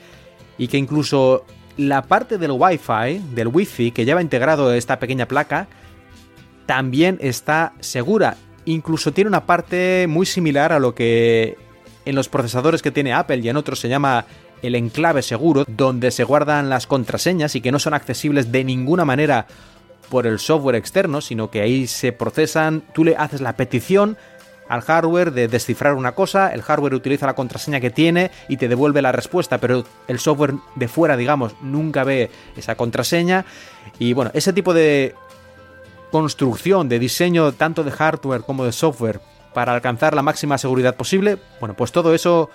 [0.58, 1.44] y que incluso
[1.76, 5.66] la parte del Wi-Fi, del Wi-Fi que lleva integrado esta pequeña placa,
[6.66, 8.36] también está segura.
[8.64, 11.56] Incluso tiene una parte muy similar a lo que
[12.04, 14.26] en los procesadores que tiene Apple y en otros se llama
[14.62, 19.04] el enclave seguro, donde se guardan las contraseñas y que no son accesibles de ninguna
[19.04, 19.46] manera
[20.08, 24.16] por el software externo, sino que ahí se procesan, tú le haces la petición
[24.68, 28.68] al hardware de descifrar una cosa, el hardware utiliza la contraseña que tiene y te
[28.68, 33.44] devuelve la respuesta, pero el software de fuera, digamos, nunca ve esa contraseña.
[33.98, 35.14] Y bueno, ese tipo de
[36.10, 39.20] construcción, de diseño tanto de hardware como de software
[39.54, 42.50] para alcanzar la máxima seguridad posible, bueno, pues todo eso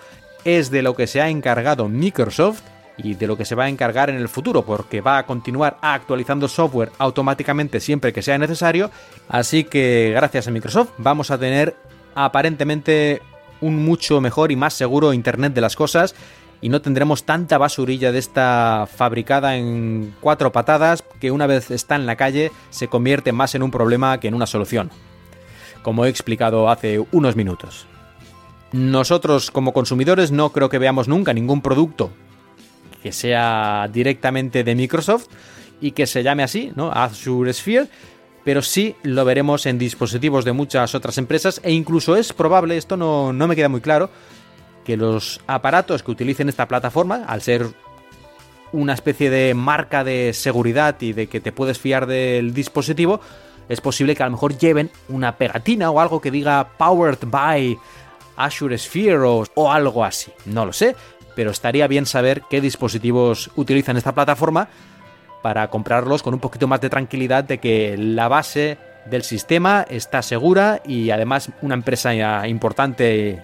[0.45, 2.61] es de lo que se ha encargado Microsoft
[2.97, 5.77] y de lo que se va a encargar en el futuro, porque va a continuar
[5.81, 8.91] actualizando software automáticamente siempre que sea necesario.
[9.27, 11.75] Así que gracias a Microsoft vamos a tener
[12.15, 13.21] aparentemente
[13.61, 16.15] un mucho mejor y más seguro Internet de las cosas
[16.61, 21.95] y no tendremos tanta basurilla de esta fabricada en cuatro patadas que una vez está
[21.95, 24.91] en la calle se convierte más en un problema que en una solución,
[25.81, 27.87] como he explicado hace unos minutos.
[28.71, 32.11] Nosotros como consumidores no creo que veamos nunca ningún producto
[33.01, 35.27] que sea directamente de Microsoft
[35.81, 36.91] y que se llame así, ¿no?
[36.91, 37.87] Azure Sphere,
[38.43, 42.97] pero sí lo veremos en dispositivos de muchas otras empresas e incluso es probable, esto
[42.97, 44.09] no, no me queda muy claro,
[44.83, 47.67] que los aparatos que utilicen esta plataforma, al ser
[48.71, 53.19] una especie de marca de seguridad y de que te puedes fiar del dispositivo,
[53.69, 57.77] es posible que a lo mejor lleven una pegatina o algo que diga Powered by
[58.35, 60.31] Azure Sphere o, algo así.
[60.45, 60.95] No lo sé,
[61.35, 64.69] pero estaría bien saber qué dispositivos utilizan esta plataforma
[65.41, 70.21] para comprarlos con un poquito más de tranquilidad de que la base del sistema está
[70.21, 73.41] segura y además una empresa importante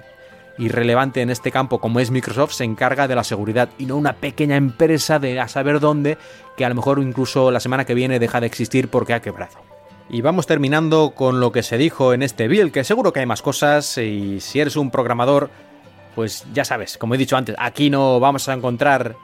[0.58, 3.96] y relevante en este campo como es Microsoft se encarga de la seguridad y no
[3.96, 6.18] una pequeña empresa de a saber dónde
[6.56, 9.58] que a lo mejor incluso la semana que viene deja de existir porque ha quebrado.
[10.10, 13.26] Y vamos terminando con lo que se dijo en este build, que seguro que hay
[13.26, 15.50] más cosas y si eres un programador,
[16.16, 19.16] pues ya sabes, como he dicho antes, aquí no vamos a encontrar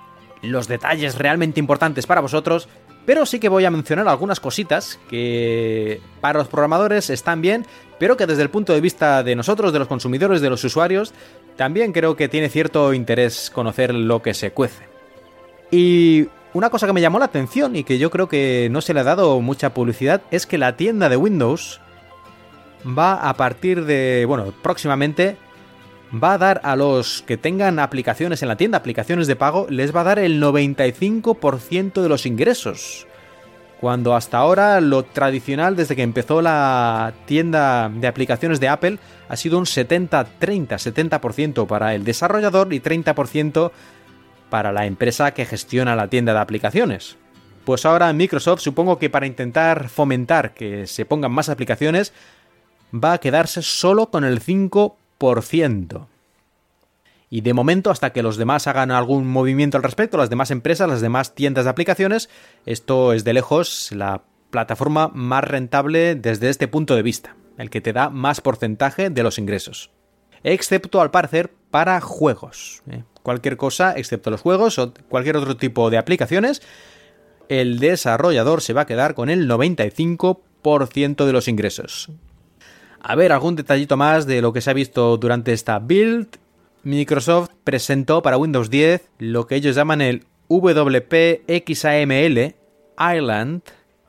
[0.41, 2.67] los detalles realmente importantes para vosotros,
[3.05, 7.65] pero sí que voy a mencionar algunas cositas que para los programadores están bien,
[7.99, 11.13] pero que desde el punto de vista de nosotros, de los consumidores, de los usuarios,
[11.55, 14.83] también creo que tiene cierto interés conocer lo que se cuece.
[15.71, 18.93] Y una cosa que me llamó la atención y que yo creo que no se
[18.93, 21.81] le ha dado mucha publicidad es que la tienda de Windows
[22.85, 25.37] va a partir de, bueno, próximamente
[26.13, 29.95] va a dar a los que tengan aplicaciones en la tienda, aplicaciones de pago, les
[29.95, 33.07] va a dar el 95% de los ingresos.
[33.79, 38.97] Cuando hasta ahora lo tradicional desde que empezó la tienda de aplicaciones de Apple
[39.27, 43.71] ha sido un 70-30, 70% para el desarrollador y 30%
[44.49, 47.17] para la empresa que gestiona la tienda de aplicaciones.
[47.65, 52.13] Pues ahora Microsoft supongo que para intentar fomentar que se pongan más aplicaciones
[52.93, 54.93] va a quedarse solo con el 5%.
[57.29, 60.87] Y de momento, hasta que los demás hagan algún movimiento al respecto, las demás empresas,
[60.87, 62.29] las demás tiendas de aplicaciones,
[62.65, 67.81] esto es de lejos la plataforma más rentable desde este punto de vista, el que
[67.81, 69.89] te da más porcentaje de los ingresos.
[70.43, 72.83] Excepto al parecer para juegos.
[72.91, 73.03] ¿eh?
[73.23, 76.61] cualquier cosa excepto los juegos o cualquier otro tipo de aplicaciones,
[77.49, 82.11] el desarrollador se va a quedar con el 95% de los ingresos.
[83.03, 86.37] A ver, algún detallito más de lo que se ha visto durante esta build.
[86.83, 90.95] Microsoft presentó para Windows 10 lo que ellos llaman el WPXAML
[92.97, 93.61] Island,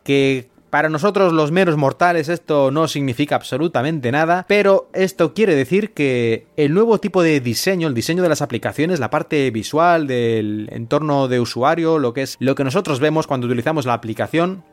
[0.04, 5.92] que para nosotros los meros mortales esto no significa absolutamente nada, pero esto quiere decir
[5.92, 10.68] que el nuevo tipo de diseño, el diseño de las aplicaciones, la parte visual del
[10.72, 14.64] entorno de usuario, lo que es lo que nosotros vemos cuando utilizamos la aplicación,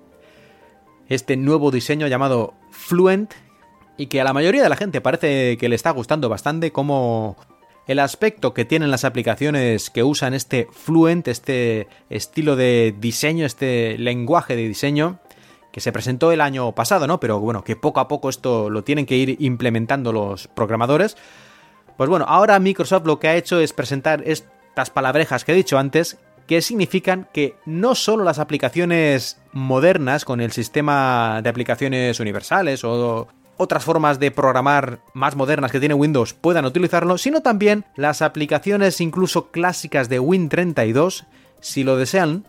[1.08, 3.34] este nuevo diseño llamado Fluent,
[3.98, 7.36] y que a la mayoría de la gente parece que le está gustando bastante como
[7.88, 13.98] el aspecto que tienen las aplicaciones que usan este Fluent, este estilo de diseño, este
[13.98, 15.20] lenguaje de diseño,
[15.72, 17.20] que se presentó el año pasado, ¿no?
[17.20, 21.18] Pero bueno, que poco a poco esto lo tienen que ir implementando los programadores.
[21.98, 25.78] Pues bueno, ahora Microsoft lo que ha hecho es presentar estas palabrejas que he dicho
[25.78, 32.84] antes, que significan que no solo las aplicaciones modernas con el sistema de aplicaciones universales
[32.84, 33.28] o
[33.62, 39.00] otras formas de programar más modernas que tiene Windows puedan utilizarlo, sino también las aplicaciones
[39.02, 41.26] incluso clásicas de Win32,
[41.60, 42.46] si lo desean,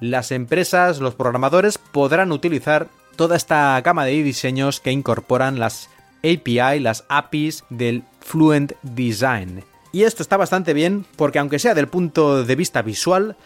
[0.00, 5.90] las empresas, los programadores podrán utilizar toda esta gama de diseños que incorporan las
[6.24, 9.62] API, las APIs del Fluent Design.
[9.92, 13.36] Y esto está bastante bien porque aunque sea del punto de vista visual,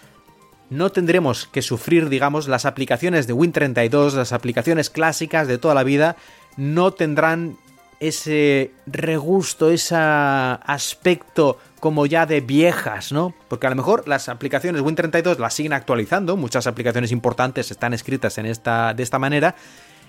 [0.71, 5.85] no tendremos que sufrir, digamos, las aplicaciones de Win32, las aplicaciones clásicas de toda la
[5.85, 6.17] vida,
[6.57, 7.57] no tendrán
[8.01, 13.35] ese regusto, ese aspecto como ya de viejas, ¿no?
[13.49, 18.39] Porque a lo mejor las aplicaciones Win32 las siguen actualizando, muchas aplicaciones importantes están escritas
[18.39, 19.55] en esta, de esta manera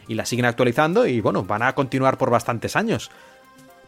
[0.08, 3.12] y las siguen actualizando y bueno, van a continuar por bastantes años.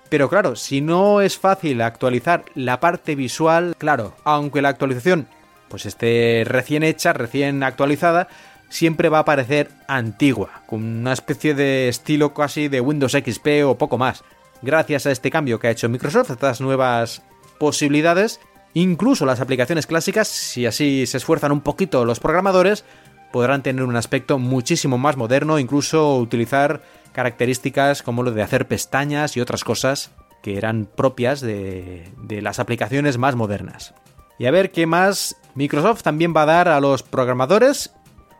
[0.10, 5.28] Pero claro, si no es fácil actualizar la parte visual, claro, aunque la actualización
[5.67, 8.30] pues esté recién hecha, recién actualizada,
[8.70, 13.78] siempre va a parecer antigua, con una especie de estilo casi de Windows XP o
[13.78, 14.24] poco más.
[14.62, 17.22] Gracias a este cambio que ha hecho Microsoft, estas nuevas
[17.60, 18.40] posibilidades,
[18.74, 22.84] incluso las aplicaciones clásicas, si así se esfuerzan un poquito los programadores,
[23.32, 29.38] podrán tener un aspecto muchísimo más moderno, incluso utilizar características como lo de hacer pestañas
[29.38, 33.94] y otras cosas que eran propias de, las aplicaciones más modernas.
[34.40, 35.36] Y a ver qué más.
[35.56, 37.92] Microsoft también va a dar a los programadores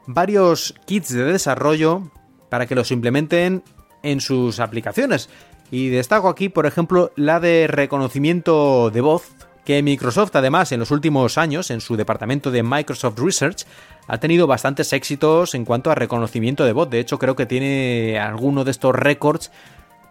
[0.08, 2.10] varios kits de desarrollo
[2.50, 3.64] para que los implementen
[4.04, 5.30] en sus aplicaciones.
[5.70, 9.32] Y destaco aquí, por ejemplo, la de reconocimiento de voz,
[9.66, 13.66] que Microsoft además en los últimos años, en su departamento de Microsoft Research,
[14.08, 16.90] ha tenido bastantes éxitos en cuanto a reconocimiento de voz.
[16.90, 19.52] De hecho, creo que tiene alguno de estos récords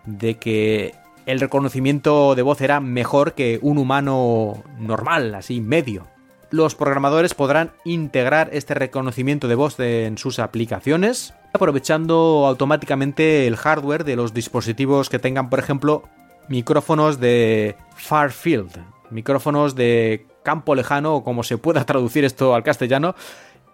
[0.04, 6.06] de que el reconocimiento de voz era mejor que un humano normal, así medio.
[6.50, 14.04] Los programadores podrán integrar este reconocimiento de voz en sus aplicaciones, aprovechando automáticamente el hardware
[14.04, 16.04] de los dispositivos que tengan, por ejemplo,
[16.48, 18.70] micrófonos de far field,
[19.10, 23.16] micrófonos de campo lejano, o como se pueda traducir esto al castellano,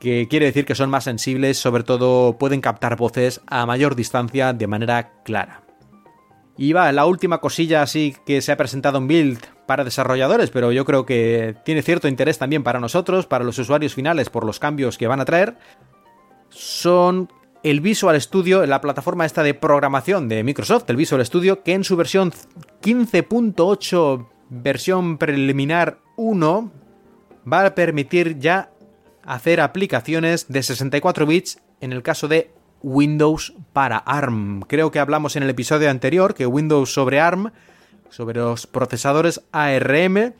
[0.00, 4.54] que quiere decir que son más sensibles, sobre todo pueden captar voces a mayor distancia
[4.54, 5.62] de manera clara.
[6.56, 10.72] Y va, la última cosilla así que se ha presentado en Build para desarrolladores, pero
[10.72, 14.58] yo creo que tiene cierto interés también para nosotros, para los usuarios finales, por los
[14.58, 15.56] cambios que van a traer,
[16.48, 17.28] son
[17.62, 21.84] el Visual Studio, la plataforma esta de programación de Microsoft, el Visual Studio, que en
[21.84, 22.32] su versión
[22.82, 26.72] 15.8, versión preliminar 1,
[27.50, 28.70] va a permitir ya
[29.24, 32.50] hacer aplicaciones de 64 bits en el caso de
[32.82, 34.62] Windows para ARM.
[34.62, 37.52] Creo que hablamos en el episodio anterior que Windows sobre ARM,
[38.12, 40.34] sobre los procesadores ARM,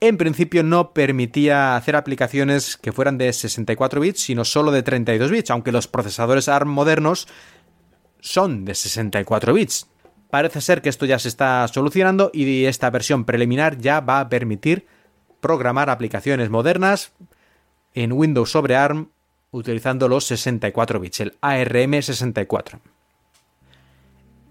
[0.00, 5.30] en principio no permitía hacer aplicaciones que fueran de 64 bits, sino solo de 32
[5.30, 7.26] bits, aunque los procesadores ARM modernos
[8.20, 9.88] son de 64 bits.
[10.30, 14.28] Parece ser que esto ya se está solucionando y esta versión preliminar ya va a
[14.28, 14.86] permitir
[15.40, 17.12] programar aplicaciones modernas
[17.94, 19.10] en Windows sobre ARM
[19.50, 22.80] utilizando los 64 bits, el ARM64.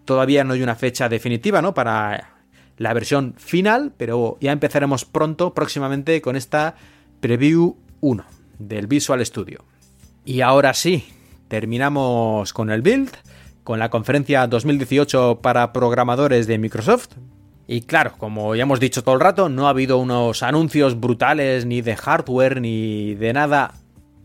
[0.06, 1.74] Todavía no hay una fecha definitiva, ¿no?
[1.74, 2.36] Para
[2.78, 6.76] la versión final, pero ya empezaremos pronto, próximamente, con esta
[7.20, 8.26] Preview 1
[8.60, 9.66] del Visual Studio.
[10.24, 11.06] Y ahora sí,
[11.48, 13.12] terminamos con el build,
[13.64, 17.10] con la conferencia 2018 para programadores de Microsoft,
[17.68, 21.66] y claro, como ya hemos dicho todo el rato, no ha habido unos anuncios brutales
[21.66, 23.74] ni de hardware ni de nada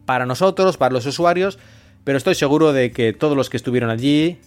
[0.05, 1.59] para nosotros, para los usuarios,
[2.05, 4.39] pero estoy seguro de que todos los que estuvieron allí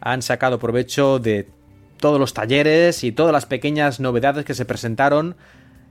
[0.00, 1.48] han sacado provecho de
[1.98, 5.36] todos los talleres y todas las pequeñas novedades que se presentaron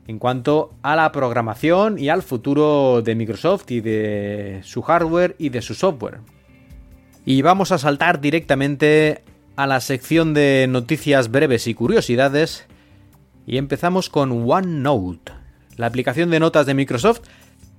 [0.07, 5.49] en cuanto a la programación y al futuro de Microsoft y de su hardware y
[5.49, 6.21] de su software.
[7.25, 9.23] Y vamos a saltar directamente
[9.55, 12.65] a la sección de noticias breves y curiosidades
[13.45, 15.31] y empezamos con OneNote,
[15.75, 17.21] la aplicación de notas de Microsoft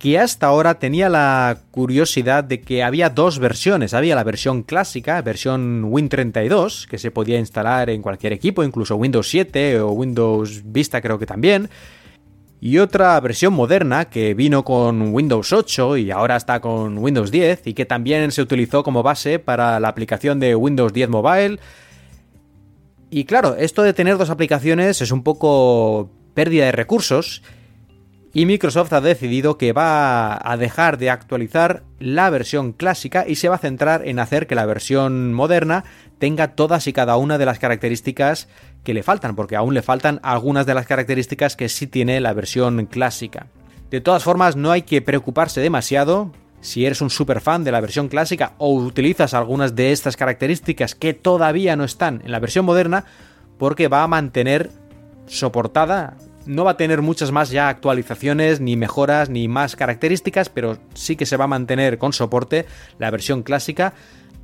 [0.01, 3.93] que hasta ahora tenía la curiosidad de que había dos versiones.
[3.93, 9.29] Había la versión clásica, versión Win32, que se podía instalar en cualquier equipo, incluso Windows
[9.29, 11.69] 7 o Windows Vista creo que también
[12.63, 17.67] y otra versión moderna que vino con Windows 8 y ahora está con Windows 10
[17.67, 21.59] y que también se utilizó como base para la aplicación de Windows 10 Mobile.
[23.09, 27.43] Y claro, esto de tener dos aplicaciones es un poco pérdida de recursos
[28.33, 33.49] y Microsoft ha decidido que va a dejar de actualizar la versión clásica y se
[33.49, 35.85] va a centrar en hacer que la versión moderna
[36.19, 38.49] tenga todas y cada una de las características
[38.85, 42.33] que le faltan, porque aún le faltan algunas de las características que sí tiene la
[42.33, 43.47] versión clásica.
[43.91, 47.81] De todas formas, no hay que preocuparse demasiado si eres un super fan de la
[47.81, 52.65] versión clásica o utilizas algunas de estas características que todavía no están en la versión
[52.65, 53.07] moderna,
[53.59, 54.71] porque va a mantener
[55.27, 56.17] soportada.
[56.47, 61.17] No va a tener muchas más ya actualizaciones, ni mejoras, ni más características, pero sí
[61.17, 62.67] que se va a mantener con soporte
[62.99, 63.95] la versión clásica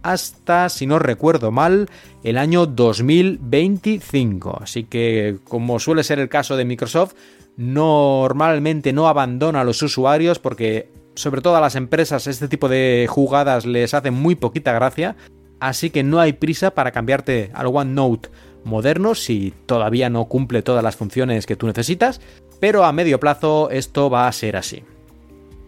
[0.02, 1.88] hasta, si no recuerdo mal,
[2.22, 4.60] el año 2025.
[4.62, 7.14] Así que, como suele ser el caso de Microsoft,
[7.56, 13.06] normalmente no abandona a los usuarios porque, sobre todo a las empresas, este tipo de
[13.08, 15.16] jugadas les hace muy poquita gracia.
[15.58, 18.28] Así que no hay prisa para cambiarte al OneNote
[18.66, 22.20] moderno si todavía no cumple todas las funciones que tú necesitas,
[22.60, 24.84] pero a medio plazo esto va a ser así.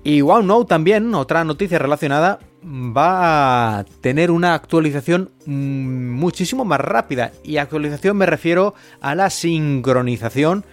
[0.05, 7.33] Y OneNote también, otra noticia relacionada, va a tener una actualización mm, muchísimo más rápida.
[7.43, 10.65] Y actualización me refiero a la sincronización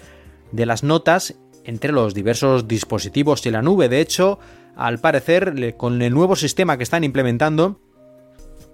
[0.51, 3.89] de las notas entre los diversos dispositivos y la nube.
[3.89, 4.39] De hecho,
[4.75, 7.79] al parecer, con el nuevo sistema que están implementando,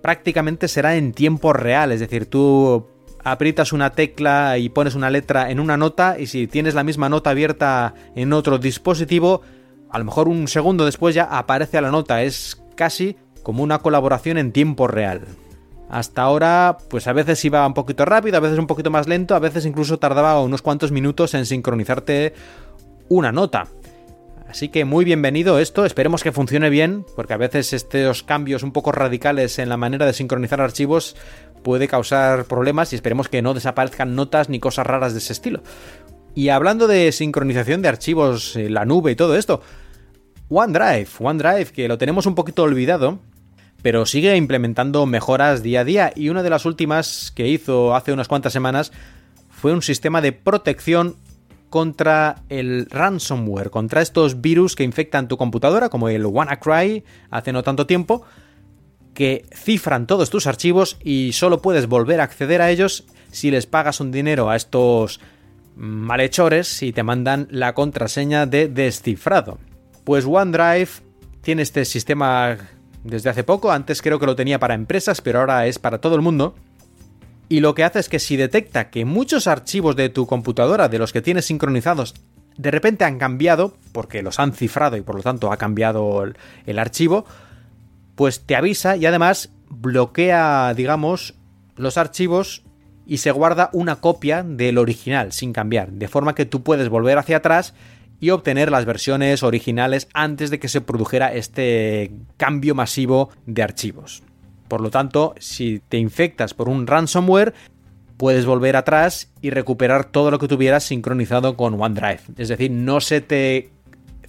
[0.01, 1.91] prácticamente será en tiempo real.
[1.91, 2.87] Es decir, tú
[3.23, 7.09] aprietas una tecla y pones una letra en una nota y si tienes la misma
[7.09, 9.41] nota abierta en otro dispositivo,
[9.89, 12.23] a lo mejor un segundo después ya aparece la nota.
[12.23, 15.25] Es casi como una colaboración en tiempo real.
[15.89, 19.35] Hasta ahora, pues a veces iba un poquito rápido, a veces un poquito más lento,
[19.35, 22.33] a veces incluso tardaba unos cuantos minutos en sincronizarte
[23.09, 23.67] una nota.
[24.47, 28.73] Así que muy bienvenido esto, esperemos que funcione bien, porque a veces estos cambios un
[28.73, 31.15] poco radicales en la manera de sincronizar archivos
[31.63, 35.61] puede causar problemas y esperemos que no desaparezcan notas ni cosas raras de ese estilo.
[36.33, 39.61] Y hablando de sincronización de archivos, la nube y todo esto,
[40.49, 43.19] OneDrive, OneDrive, que lo tenemos un poquito olvidado,
[43.81, 48.13] pero sigue implementando mejoras día a día y una de las últimas que hizo hace
[48.13, 48.91] unas cuantas semanas
[49.49, 51.17] fue un sistema de protección
[51.69, 57.63] contra el ransomware, contra estos virus que infectan tu computadora, como el WannaCry hace no
[57.63, 58.23] tanto tiempo,
[59.13, 63.65] que cifran todos tus archivos y solo puedes volver a acceder a ellos si les
[63.65, 65.19] pagas un dinero a estos
[65.75, 69.57] malhechores y te mandan la contraseña de descifrado.
[70.03, 70.89] Pues OneDrive
[71.41, 72.57] tiene este sistema
[73.03, 76.15] desde hace poco, antes creo que lo tenía para empresas, pero ahora es para todo
[76.15, 76.55] el mundo.
[77.49, 80.99] Y lo que hace es que si detecta que muchos archivos de tu computadora, de
[80.99, 82.13] los que tienes sincronizados,
[82.57, 86.23] de repente han cambiado, porque los han cifrado y por lo tanto ha cambiado
[86.65, 87.25] el, archivo,
[88.21, 91.33] pues te avisa y además bloquea, digamos,
[91.75, 92.61] los archivos
[93.03, 97.17] y se guarda una copia del original sin cambiar, de forma que tú puedes volver
[97.17, 97.73] hacia atrás
[98.19, 104.21] y obtener las versiones originales antes de que se produjera este cambio masivo de archivos.
[104.67, 107.55] Por lo tanto, si te infectas por un ransomware,
[108.17, 112.21] puedes volver atrás y recuperar todo lo que tuvieras sincronizado con OneDrive.
[112.37, 113.71] Es decir, no se te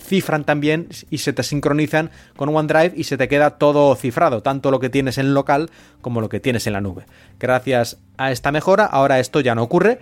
[0.02, 4.70] cifran también y se te sincronizan con OneDrive y se te queda todo cifrado, tanto
[4.70, 7.06] lo que tienes en local como lo que tienes en la nube.
[7.38, 10.00] Gracias a esta mejora, ahora esto ya no ocurre.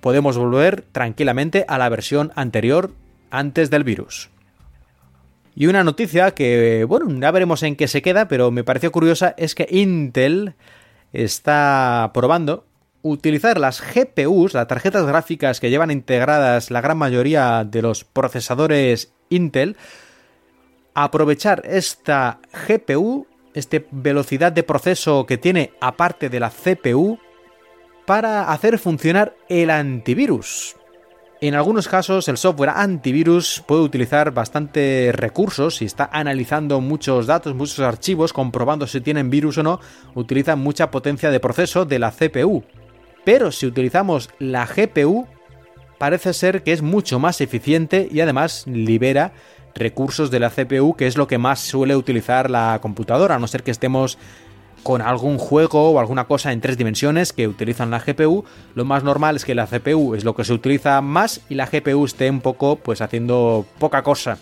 [0.00, 2.92] Podemos volver tranquilamente a la versión anterior
[3.30, 4.30] antes del virus.
[5.54, 9.34] Y una noticia que, bueno, ya veremos en qué se queda, pero me pareció curiosa,
[9.36, 10.54] es que Intel
[11.12, 12.64] está probando
[13.02, 19.12] utilizar las GPUs, las tarjetas gráficas que llevan integradas la gran mayoría de los procesadores
[19.30, 19.76] Intel,
[20.94, 27.18] aprovechar esta GPU, esta velocidad de proceso que tiene aparte de la CPU,
[28.06, 30.76] para hacer funcionar el antivirus.
[31.42, 37.54] En algunos casos el software antivirus puede utilizar bastante recursos y está analizando muchos datos,
[37.54, 39.80] muchos archivos, comprobando si tienen virus o no,
[40.14, 42.62] utiliza mucha potencia de proceso de la CPU.
[43.24, 45.26] Pero si utilizamos la GPU,
[46.00, 49.34] parece ser que es mucho más eficiente y además libera
[49.74, 53.46] recursos de la CPU, que es lo que más suele utilizar la computadora, a no
[53.46, 54.16] ser que estemos
[54.82, 59.04] con algún juego o alguna cosa en tres dimensiones que utilizan la GPU, lo más
[59.04, 62.30] normal es que la CPU es lo que se utiliza más y la GPU esté
[62.30, 64.38] un poco pues haciendo poca cosa.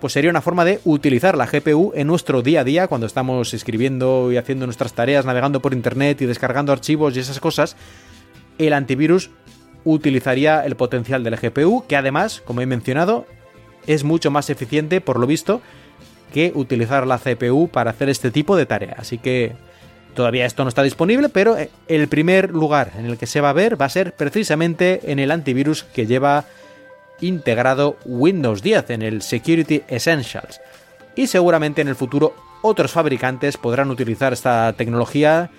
[0.00, 3.54] Pues sería una forma de utilizar la GPU en nuestro día a día cuando estamos
[3.54, 7.76] escribiendo y haciendo nuestras tareas, navegando por internet y descargando archivos y esas cosas.
[8.58, 9.30] El antivirus
[9.86, 13.26] utilizaría el potencial de la GPU, que además, como he mencionado,
[13.86, 15.62] es mucho más eficiente, por lo visto,
[16.34, 18.98] que utilizar la CPU para hacer este tipo de tareas.
[18.98, 19.54] Así que
[20.14, 21.56] todavía esto no está disponible, pero
[21.86, 25.20] el primer lugar en el que se va a ver va a ser precisamente en
[25.20, 26.44] el antivirus que lleva
[27.20, 30.60] integrado Windows 10, en el Security Essentials.
[31.14, 35.50] Y seguramente en el futuro otros fabricantes podrán utilizar esta tecnología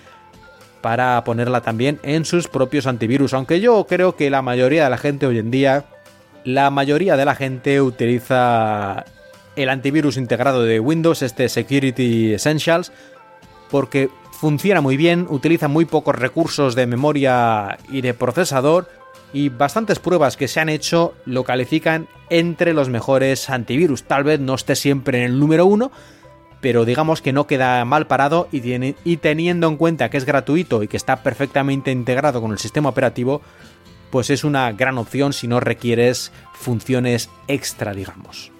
[0.80, 4.98] para ponerla también en sus propios antivirus, aunque yo creo que la mayoría de la
[4.98, 5.84] gente hoy en día
[6.44, 9.04] la mayoría de la gente utiliza
[9.56, 12.92] el antivirus integrado de Windows, este Security Essentials,
[13.70, 18.88] porque funciona muy bien, utiliza muy pocos recursos de memoria y de procesador
[19.32, 24.04] y bastantes pruebas que se han hecho lo califican entre los mejores antivirus.
[24.04, 25.92] Tal vez no esté siempre en el número uno,
[26.60, 28.62] pero digamos que no queda mal parado y,
[29.04, 32.88] y teniendo en cuenta que es gratuito y que está perfectamente integrado con el sistema
[32.88, 33.42] operativo,
[34.10, 38.50] pues es una gran opción si no requieres funciones extra, digamos.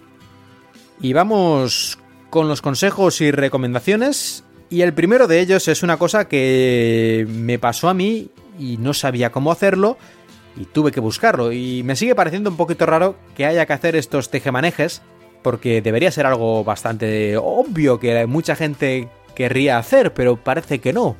[1.00, 1.98] Y vamos
[2.30, 4.44] con los consejos y recomendaciones.
[4.70, 8.92] Y el primero de ellos es una cosa que me pasó a mí y no
[8.92, 9.96] sabía cómo hacerlo
[10.56, 11.52] y tuve que buscarlo.
[11.52, 15.02] Y me sigue pareciendo un poquito raro que haya que hacer estos tejemanejes
[15.48, 21.16] porque debería ser algo bastante obvio que mucha gente querría hacer, pero parece que no.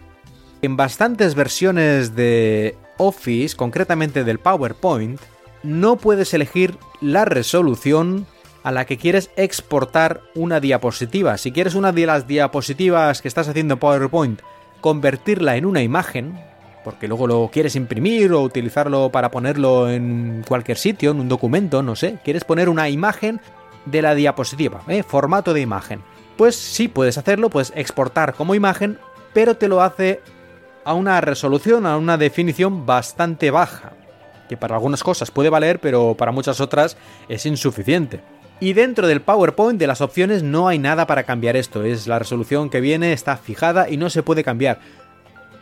[0.61, 5.19] En bastantes versiones de Office, concretamente del PowerPoint,
[5.63, 8.27] no puedes elegir la resolución
[8.65, 11.39] a la que quieres exportar una diapositiva.
[11.39, 14.43] Si quieres una de las diapositivas que estás haciendo en PowerPoint,
[14.83, 16.39] convertirla en una imagen,
[16.85, 21.83] porque luego lo quieres imprimir o utilizarlo para ponerlo en cualquier sitio, en un documento,
[21.83, 23.41] no sé, quieres poner una imagen
[23.91, 25.03] de la diapositiva, ¿eh?
[25.03, 26.03] formato de imagen.
[26.37, 28.99] Pues sí, puedes hacerlo, puedes exportar como imagen,
[29.33, 30.21] pero te lo hace
[30.85, 33.93] a una resolución, a una definición bastante baja,
[34.49, 36.97] que para algunas cosas puede valer, pero para muchas otras
[37.29, 38.23] es insuficiente.
[38.61, 42.19] Y dentro del PowerPoint de las opciones no hay nada para cambiar esto, es la
[42.19, 44.81] resolución que viene, está fijada y no se puede cambiar.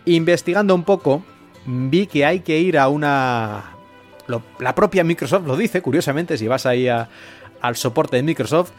[0.05, 1.23] Investigando un poco,
[1.67, 3.73] vi que hay que ir a una...
[4.59, 7.09] la propia Microsoft lo dice, curiosamente, si vas ahí a,
[7.61, 8.73] al soporte de Microsoft,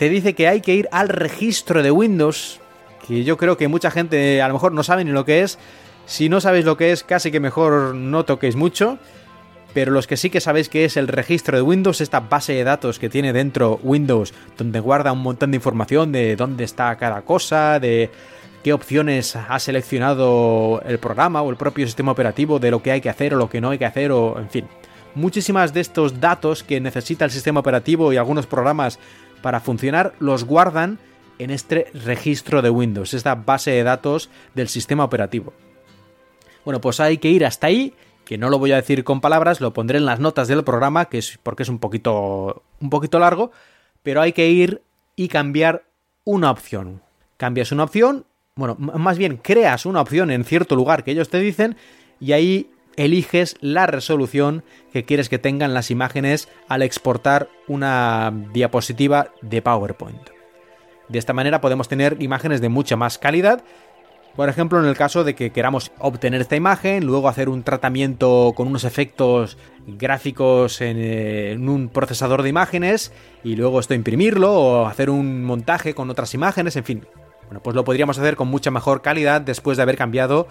[0.00, 2.58] te dice que hay que ir al registro de Windows,
[3.06, 5.58] que yo creo que mucha gente a lo mejor no sabe ni lo que es.
[6.06, 8.98] Si no sabéis lo que es, casi que mejor no toquéis mucho.
[9.74, 12.64] Pero los que sí que sabéis que es el registro de Windows, esta base de
[12.64, 17.20] datos que tiene dentro Windows, donde guarda un montón de información de dónde está cada
[17.20, 18.10] cosa, de
[18.64, 23.02] qué opciones ha seleccionado el programa o el propio sistema operativo, de lo que hay
[23.02, 24.64] que hacer o lo que no hay que hacer, o en fin
[25.14, 28.98] muchísimas de estos datos que necesita el sistema operativo y algunos programas
[29.42, 30.98] para funcionar los guardan
[31.38, 35.52] en este registro de Windows, esta base de datos del sistema operativo.
[36.64, 37.94] Bueno, pues hay que ir hasta ahí,
[38.24, 41.06] que no lo voy a decir con palabras, lo pondré en las notas del programa,
[41.06, 43.52] que es porque es un poquito un poquito largo,
[44.02, 44.82] pero hay que ir
[45.16, 45.84] y cambiar
[46.24, 47.02] una opción.
[47.38, 51.38] Cambias una opción, bueno, más bien creas una opción en cierto lugar que ellos te
[51.38, 51.76] dicen
[52.20, 52.70] y ahí
[53.00, 60.28] eliges la resolución que quieres que tengan las imágenes al exportar una diapositiva de PowerPoint.
[61.08, 63.64] De esta manera podemos tener imágenes de mucha más calidad.
[64.36, 68.52] Por ejemplo, en el caso de que queramos obtener esta imagen, luego hacer un tratamiento
[68.54, 74.86] con unos efectos gráficos en, eh, un procesador de imágenes y luego esto imprimirlo o
[74.86, 77.06] hacer un montaje con otras imágenes, en fin.
[77.46, 80.46] Bueno, pues lo podríamos hacer con mucha mejor calidad después de haber cambiado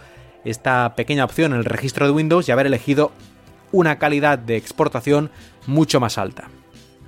[0.45, 3.11] esta pequeña opción en el registro de Windows y haber elegido
[3.71, 5.29] una calidad de exportación
[5.67, 6.49] mucho más alta.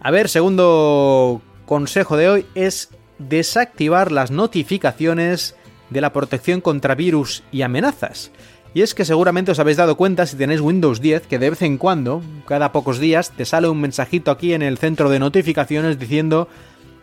[0.02, 5.56] A ver, segundo consejo de hoy es desactivar las notificaciones
[5.90, 8.32] de la protección contra virus y amenazas.
[8.74, 11.62] Y es que seguramente os habéis dado cuenta si tenéis Windows 10 que de vez
[11.62, 16.00] en cuando, cada pocos días, te sale un mensajito aquí en el centro de notificaciones
[16.00, 16.48] diciendo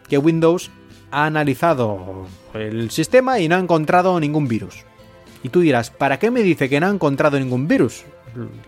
[0.09, 0.70] que Windows
[1.11, 4.88] ha analizado el sistema y no ha encontrado ningún virus.
[5.49, 8.05] Y tú dirás, ¿para qué me dice que no ha encontrado ningún virus?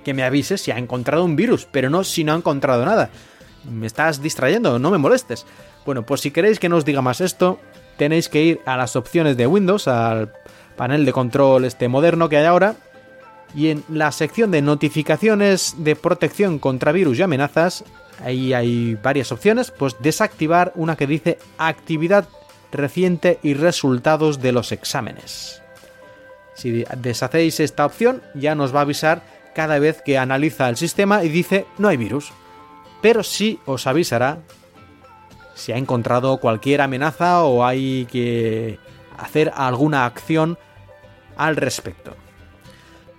[0.03, 3.11] Que me avise si ha encontrado un virus, pero no si no ha encontrado nada.
[3.71, 5.45] Me estás distrayendo, no me molestes.
[5.85, 7.61] Bueno, pues si queréis que no os diga más esto,
[7.99, 10.33] tenéis que ir a las opciones de Windows, al
[10.79, 12.77] panel de control este moderno que hay ahora,
[13.55, 17.85] y en la sección de notificaciones de protección contra virus y amenazas,
[18.25, 22.27] ahí hay varias opciones, pues desactivar una que dice actividad
[22.73, 25.60] reciente y resultados de los exámenes.
[26.61, 29.23] Si deshacéis esta opción, ya nos va a avisar
[29.55, 32.33] cada vez que analiza el sistema y dice no hay virus.
[33.01, 34.41] Pero sí os avisará
[35.55, 38.79] si ha encontrado cualquier amenaza o hay que
[39.17, 40.59] hacer alguna acción
[41.39, 42.15] al respecto.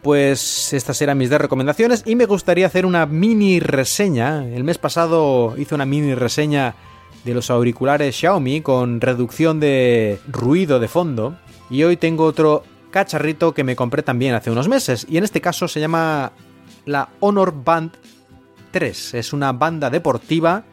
[0.03, 4.47] Pues estas eran mis dos recomendaciones y me gustaría hacer una mini reseña.
[4.47, 6.75] El mes pasado hice una mini reseña
[7.23, 11.39] de los auriculares Xiaomi con reducción de ruido de fondo
[11.71, 15.07] y hoy tengo otro cacharrito que me compré también hace unos meses.
[15.09, 16.33] Y en este caso se llama
[16.85, 17.93] la Honor Band
[18.71, 19.15] 3.
[19.15, 20.63] Es una banda deportiva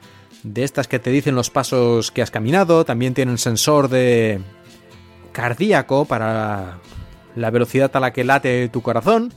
[0.43, 2.85] de estas que te dicen los pasos que has caminado.
[2.85, 4.41] También tiene un sensor de
[5.33, 6.79] cardíaco para
[7.35, 9.33] la velocidad a la que late tu corazón.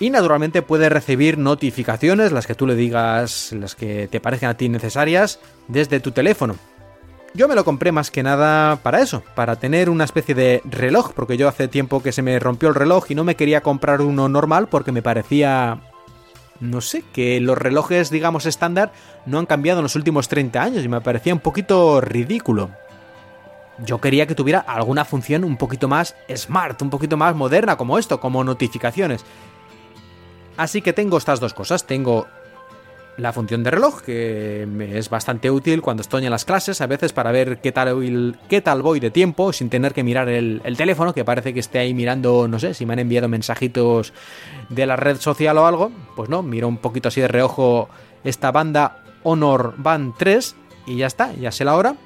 [0.00, 4.56] Y naturalmente puede recibir notificaciones, las que tú le digas, las que te parezcan a
[4.56, 6.56] ti necesarias, desde tu teléfono.
[7.34, 11.12] Yo me lo compré más que nada para eso, para tener una especie de reloj,
[11.14, 14.02] porque yo hace tiempo que se me rompió el reloj y no me quería comprar
[14.02, 15.80] uno normal porque me parecía...
[16.60, 18.92] No sé, que los relojes, digamos, estándar
[19.26, 22.70] no han cambiado en los últimos 30 años y me parecía un poquito ridículo.
[23.84, 27.98] Yo quería que tuviera alguna función un poquito más smart, un poquito más moderna como
[27.98, 29.24] esto, como notificaciones.
[30.56, 31.84] Así que tengo estas dos cosas.
[31.84, 32.28] Tengo
[33.16, 37.12] la función de reloj, que es bastante útil cuando estoy en las clases, a veces
[37.12, 41.12] para ver qué tal, qué tal voy de tiempo, sin tener que mirar el, teléfono,
[41.12, 44.12] que parece que esté ahí mirando, no sé, si me han enviado mensajitos
[44.70, 47.88] de la red social o algo, pues no, miro un poquito así de reojo
[48.24, 50.56] esta banda Honor Band 3
[50.86, 51.96] y ya está, ya sé la hora.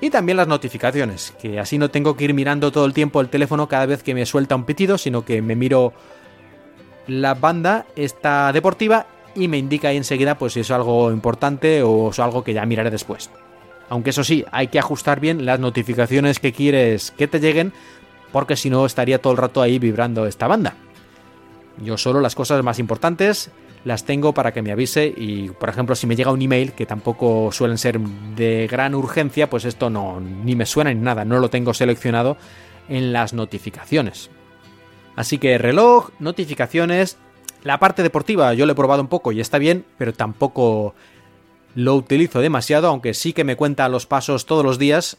[0.00, 3.28] Y también las notificaciones, que así no tengo que ir mirando todo el tiempo el
[3.28, 5.92] teléfono cada vez que me suelta un pitido, sino que me miro
[7.08, 9.06] la banda, esta deportiva,
[9.38, 12.66] y me indica ahí enseguida pues si es algo importante o es algo que ya
[12.66, 13.30] miraré después.
[13.88, 17.72] Aunque eso sí, hay que ajustar bien las notificaciones que quieres que te lleguen,
[18.32, 20.74] porque si no estaría todo el rato ahí vibrando esta banda.
[21.82, 23.50] Yo solo las cosas más importantes
[23.84, 26.84] las tengo para que me avise y por ejemplo si me llega un email que
[26.84, 31.38] tampoco suelen ser de gran urgencia pues esto no ni me suena ni nada no
[31.38, 32.36] lo tengo seleccionado
[32.88, 34.30] en las notificaciones
[35.14, 37.18] así que reloj notificaciones
[37.64, 40.94] la parte deportiva yo lo he probado un poco y está bien, pero tampoco
[41.74, 45.18] lo utilizo demasiado, aunque sí que me cuenta los pasos todos los días.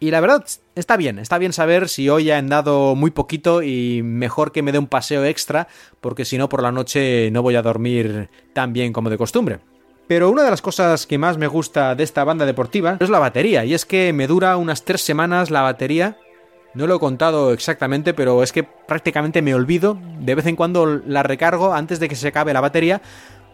[0.00, 0.44] Y la verdad,
[0.74, 4.72] está bien, está bien saber si hoy he andado muy poquito y mejor que me
[4.72, 5.68] dé un paseo extra,
[6.00, 9.60] porque si no por la noche no voy a dormir tan bien como de costumbre.
[10.08, 13.20] Pero una de las cosas que más me gusta de esta banda deportiva es la
[13.20, 16.16] batería, y es que me dura unas tres semanas la batería
[16.74, 19.98] no lo he contado exactamente, pero es que prácticamente me olvido.
[20.20, 23.02] De vez en cuando la recargo antes de que se acabe la batería.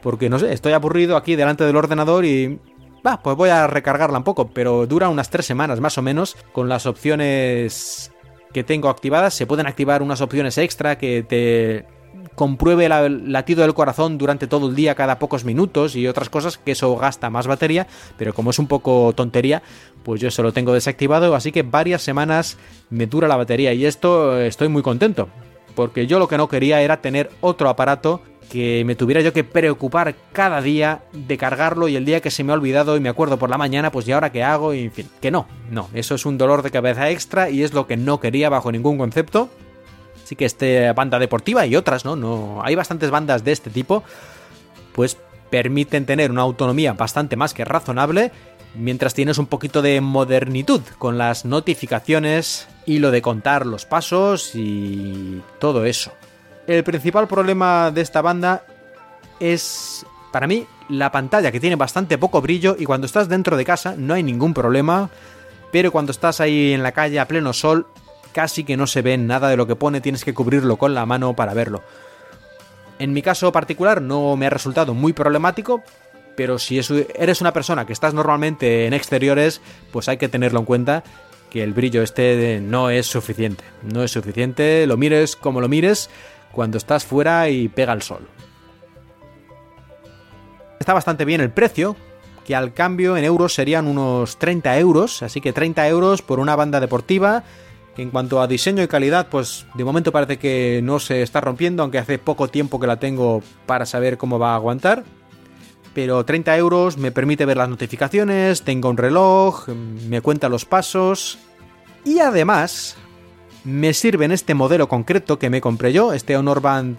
[0.03, 2.59] Porque no sé, estoy aburrido aquí delante del ordenador y.
[3.07, 4.51] Va, pues voy a recargarla un poco.
[4.51, 6.37] Pero dura unas tres semanas más o menos.
[6.53, 8.12] Con las opciones
[8.53, 9.35] que tengo activadas.
[9.35, 11.97] Se pueden activar unas opciones extra que te
[12.39, 16.57] compruebe el latido del corazón durante todo el día cada pocos minutos y otras cosas
[16.57, 19.61] que eso gasta más batería, pero como es un poco tontería,
[20.05, 22.57] pues yo eso lo tengo desactivado, así que varias semanas
[22.91, 25.28] me dura la batería y esto estoy muy contento,
[25.74, 29.43] porque yo lo que no quería era tener otro aparato que me tuviera yo que
[29.43, 33.09] preocupar cada día de cargarlo y el día que se me ha olvidado y me
[33.09, 34.74] acuerdo por la mañana, pues ya ahora qué hago?
[34.74, 37.74] Y en fin, que no, no, eso es un dolor de cabeza extra y es
[37.74, 39.51] lo que no quería bajo ningún concepto.
[40.29, 42.14] Así que esta banda deportiva y otras, ¿no?
[42.14, 44.05] no hay bastantes bandas de este tipo,
[44.93, 45.16] pues
[45.49, 48.31] permiten tener una autonomía bastante más que razonable
[48.74, 54.51] mientras tienes un poquito de modernitud con las notificaciones y lo de contar los pasos
[54.53, 56.12] y todo eso.
[56.66, 58.66] El principal problema de esta banda
[59.41, 63.64] es, para mí, la pantalla que tiene bastante poco brillo y cuando estás dentro de
[63.64, 65.09] casa no hay ningún problema,
[65.72, 67.87] pero cuando estás ahí en la calle a pleno sol
[68.33, 71.07] casi que no se ve nada de lo que pone, tienes que cubrirlo con la
[71.07, 71.83] mano para verlo.
[72.99, 75.83] En mi caso particular no me ha resultado muy problemático,
[76.37, 79.61] pero si eres una persona que estás normalmente en exteriores,
[79.93, 81.05] pues hay que tenerlo en cuenta
[81.51, 83.64] que el brillo este no es suficiente.
[83.83, 86.11] No es suficiente, lo mires como lo mires,
[86.53, 88.29] cuando estás fuera y pega el sol.
[90.79, 91.97] Está bastante bien el precio,
[92.45, 96.57] que al cambio en euros serían unos 30 euros, así que 30 euros por una
[96.57, 97.45] banda deportiva
[97.99, 101.82] en cuanto a diseño y calidad, pues de momento parece que no se está rompiendo,
[101.82, 105.05] aunque hace poco tiempo que la tengo para saber cómo va a aguantar.
[105.94, 109.68] Pero 30 euros me permite ver las notificaciones, tengo un reloj,
[110.09, 111.38] me cuenta los pasos
[112.05, 112.96] y además
[113.64, 116.99] me sirve en este modelo concreto que me compré yo, este Honor Band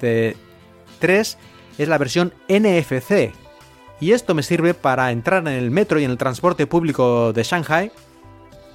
[1.00, 1.38] 3,
[1.78, 3.32] es la versión NFC.
[4.02, 7.44] Y esto me sirve para entrar en el metro y en el transporte público de
[7.44, 7.92] Shanghai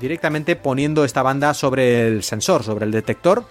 [0.01, 3.45] directamente poniendo esta banda sobre el sensor, sobre el detector.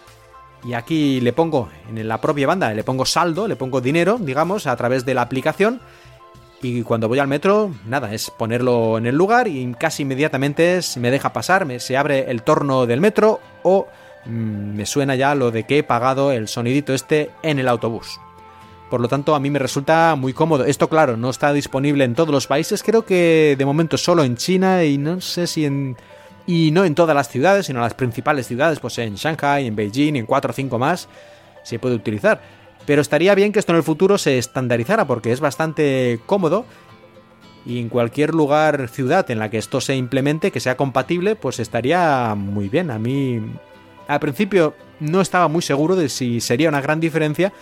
[0.63, 4.65] Y aquí le pongo en la propia banda, le pongo saldo, le pongo dinero, digamos,
[4.65, 5.81] a través de la aplicación.
[6.61, 11.11] Y cuando voy al metro, nada, es ponerlo en el lugar y casi inmediatamente me
[11.11, 13.87] deja pasar, se abre el torno del metro o
[14.25, 18.17] mm, me suena ya lo de que he pagado el sonidito este en el autobús.
[18.89, 20.63] Por lo tanto, a mí me resulta muy cómodo.
[20.63, 24.37] Esto, claro, no está disponible en todos los países, creo que de momento solo en
[24.37, 25.97] China y no sé si en
[26.45, 29.75] y no en todas las ciudades, sino en las principales ciudades, pues en Shanghai, en
[29.75, 31.07] Beijing, en 4 o 5 más,
[31.63, 32.41] se puede utilizar.
[32.85, 36.65] Pero estaría bien que esto en el futuro se estandarizara porque es bastante cómodo
[37.65, 41.59] y en cualquier lugar, ciudad en la que esto se implemente, que sea compatible, pues
[41.59, 42.91] estaría muy bien.
[42.91, 43.41] A mí,
[44.07, 47.53] al principio no estaba muy seguro de si sería una gran diferencia,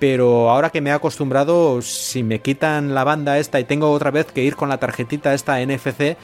[0.00, 4.10] pero ahora que me he acostumbrado, si me quitan la banda esta y tengo otra
[4.10, 6.16] vez que ir con la tarjetita esta NFC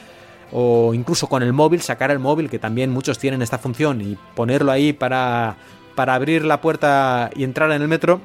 [0.51, 4.17] o incluso con el móvil, sacar el móvil, que también muchos tienen esta función, y
[4.35, 5.57] ponerlo ahí para,
[5.95, 8.21] para abrir la puerta y entrar en el metro,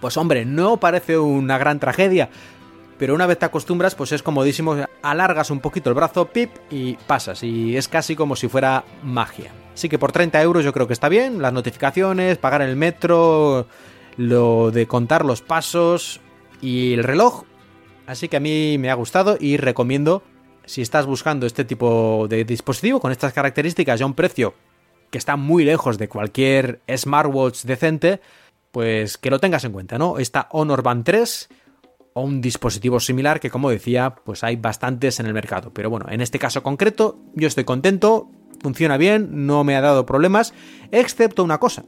[0.00, 2.28] pues hombre, no parece una gran tragedia,
[2.98, 6.94] pero una vez te acostumbras, pues es comodísimo, alargas un poquito el brazo, pip, y
[6.94, 9.50] pasas, y es casi como si fuera magia.
[9.74, 13.66] Así que por 30 euros yo creo que está bien, las notificaciones, pagar el metro,
[14.16, 16.20] lo de contar los pasos
[16.60, 17.44] y el reloj.
[18.06, 20.22] Así que a mí me ha gustado y recomiendo,
[20.66, 24.54] si estás buscando este tipo de dispositivo con estas características y a un precio
[25.10, 28.20] que está muy lejos de cualquier smartwatch decente,
[28.72, 30.18] pues que lo tengas en cuenta, ¿no?
[30.18, 31.48] Esta Honor Band 3
[32.14, 35.72] o un dispositivo similar que como decía, pues hay bastantes en el mercado.
[35.72, 40.06] Pero bueno, en este caso concreto yo estoy contento, funciona bien, no me ha dado
[40.06, 40.54] problemas,
[40.90, 41.84] excepto una cosa,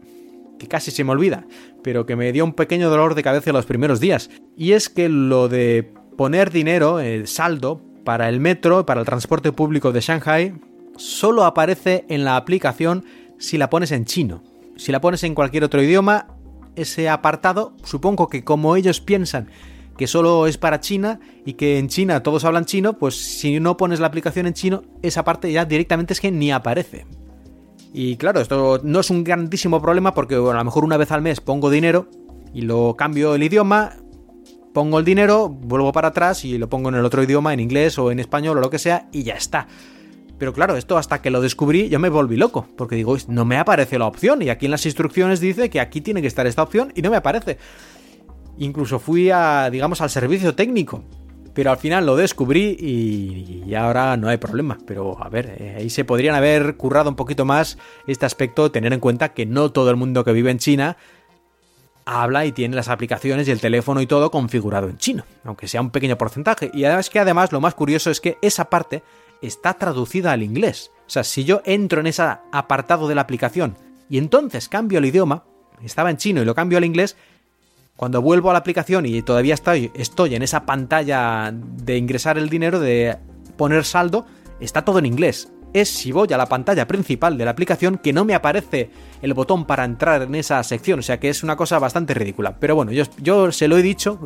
[0.58, 1.46] que casi se me olvida,
[1.82, 5.08] pero que me dio un pequeño dolor de cabeza los primeros días, y es que
[5.08, 10.54] lo de poner dinero, el saldo, para el metro, para el transporte público de Shanghai,
[10.96, 13.04] solo aparece en la aplicación
[13.36, 14.44] si la pones en chino.
[14.76, 16.28] Si la pones en cualquier otro idioma,
[16.76, 19.48] ese apartado, supongo que como ellos piensan
[19.98, 23.76] que solo es para China y que en China todos hablan chino, pues si no
[23.76, 27.06] pones la aplicación en chino, esa parte ya directamente es que ni aparece.
[27.92, 31.22] Y claro, esto no es un grandísimo problema porque a lo mejor una vez al
[31.22, 32.08] mes pongo dinero
[32.54, 33.94] y lo cambio el idioma,
[34.76, 37.98] pongo el dinero, vuelvo para atrás y lo pongo en el otro idioma, en inglés
[37.98, 39.68] o en español o lo que sea, y ya está.
[40.36, 43.56] Pero claro, esto hasta que lo descubrí yo me volví loco, porque digo, no me
[43.56, 46.62] aparece la opción, y aquí en las instrucciones dice que aquí tiene que estar esta
[46.62, 47.56] opción y no me aparece.
[48.58, 51.02] Incluso fui a, digamos, al servicio técnico.
[51.54, 54.76] Pero al final lo descubrí y, ahora no hay problema.
[54.86, 58.92] Pero a ver, eh, ahí se podrían haber currado un poquito más este aspecto, tener
[58.92, 60.98] en cuenta que no todo el mundo que vive en China
[62.06, 65.82] habla y tiene las aplicaciones y el teléfono y todo configurado en chino, aunque sea
[65.82, 66.70] un pequeño porcentaje.
[66.72, 69.02] Y además que además lo más curioso es que esa parte
[69.42, 70.92] está traducida al inglés.
[71.06, 73.76] O sea, si yo entro en ese apartado de la aplicación
[74.08, 75.44] y entonces cambio el idioma,
[75.82, 77.16] estaba en chino y lo cambio al inglés,
[77.96, 82.48] cuando vuelvo a la aplicación y todavía estoy, estoy en esa pantalla de ingresar el
[82.48, 83.16] dinero, de
[83.56, 84.26] poner saldo,
[84.60, 85.50] está todo en inglés.
[85.76, 88.88] Es si voy a la pantalla principal de la aplicación que no me aparece
[89.20, 92.56] el botón para entrar en esa sección, o sea que es una cosa bastante ridícula.
[92.58, 94.18] Pero bueno, yo, se lo he dicho,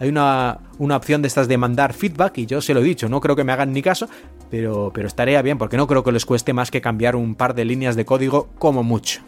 [0.00, 3.10] hay una, una opción de estas de mandar feedback y yo se lo he dicho,
[3.10, 4.08] no creo que me hagan ni caso,
[4.50, 7.54] pero, pero estaría bien porque no creo que les cueste más que cambiar un par
[7.54, 9.20] de líneas de código como mucho.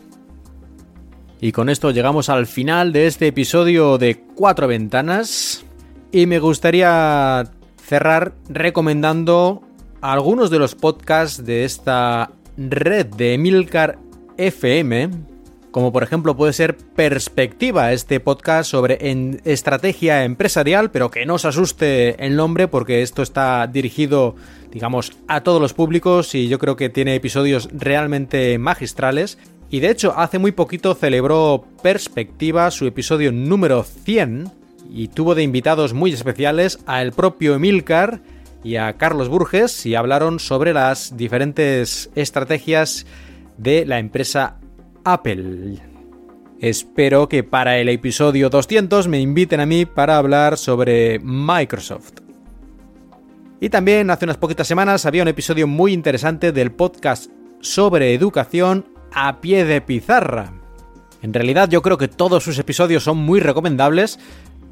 [1.43, 5.67] Y con esto llegamos al final de este episodio de Cuatro Ventanas.
[6.11, 7.45] Y me gustaría
[7.77, 9.63] cerrar recomendando
[10.01, 13.99] algunos de los podcasts de esta red de Emilcar
[14.37, 15.11] FM,
[15.71, 18.99] como por ejemplo puede ser Perspectiva, este podcast sobre
[19.45, 24.37] estrategia empresarial, pero que no os asuste el nombre porque esto está dirigido,
[24.71, 29.39] digamos, a todos los públicos y yo creo que tiene episodios realmente magistrales.
[29.69, 34.53] Y de hecho, hace muy poquito celebró Perspectiva su episodio número 100
[34.91, 38.21] y tuvo de invitados muy especiales a el propio Emilcar
[38.67, 43.07] y a Carlos Burges y hablaron sobre las diferentes estrategias
[43.57, 44.59] de la empresa
[45.05, 45.79] Apple.
[46.61, 52.15] Espero que para el episodio 200 me inviten a mí para hablar sobre Microsoft.
[53.61, 58.87] Y también hace unas poquitas semanas había un episodio muy interesante del podcast sobre educación
[59.13, 60.53] a pie de pizarra.
[61.23, 64.19] En realidad yo creo que todos sus episodios son muy recomendables,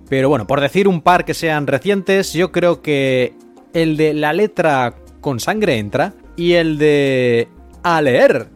[0.09, 3.35] pero bueno, por decir un par que sean recientes, yo creo que
[3.75, 7.49] el de la letra con sangre entra y el de
[7.83, 8.49] a leer.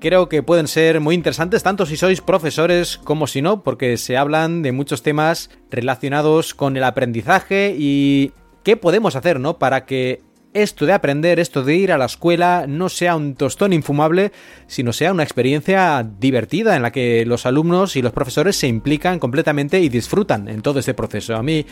[0.00, 4.16] Creo que pueden ser muy interesantes tanto si sois profesores como si no, porque se
[4.16, 9.58] hablan de muchos temas relacionados con el aprendizaje y qué podemos hacer, ¿no?
[9.58, 10.22] Para que
[10.52, 14.32] esto de aprender, esto de ir a la escuela, no sea un tostón infumable,
[14.66, 19.18] sino sea una experiencia divertida en la que los alumnos y los profesores se implican
[19.18, 21.36] completamente y disfrutan en todo este proceso.
[21.36, 21.66] A mí,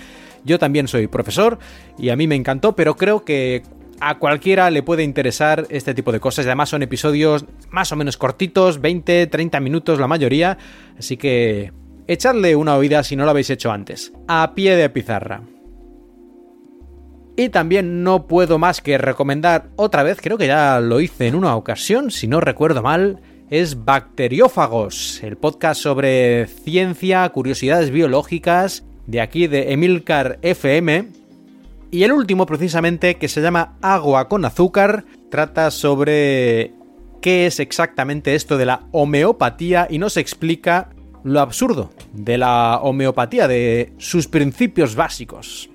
[0.44, 1.58] yo también soy profesor
[1.98, 3.62] y a mí me encantó, pero creo que
[4.00, 6.46] a cualquiera le puede interesar este tipo de cosas.
[6.46, 10.56] Además son episodios más o menos cortitos, 20, 30 minutos la mayoría,
[10.96, 11.72] así que
[12.06, 14.12] echadle una oída si no lo habéis hecho antes.
[14.28, 15.42] A pie de pizarra.
[17.38, 21.36] Y también no puedo más que recomendar otra vez, creo que ya lo hice en
[21.36, 29.20] una ocasión, si no recuerdo mal, es Bacteriófagos, el podcast sobre ciencia, curiosidades biológicas de
[29.20, 31.10] aquí de Emilcar FM.
[31.92, 36.72] Y el último precisamente, que se llama Agua con azúcar, trata sobre
[37.22, 40.90] qué es exactamente esto de la homeopatía y nos explica
[41.22, 45.70] lo absurdo de la homeopatía, de sus principios básicos.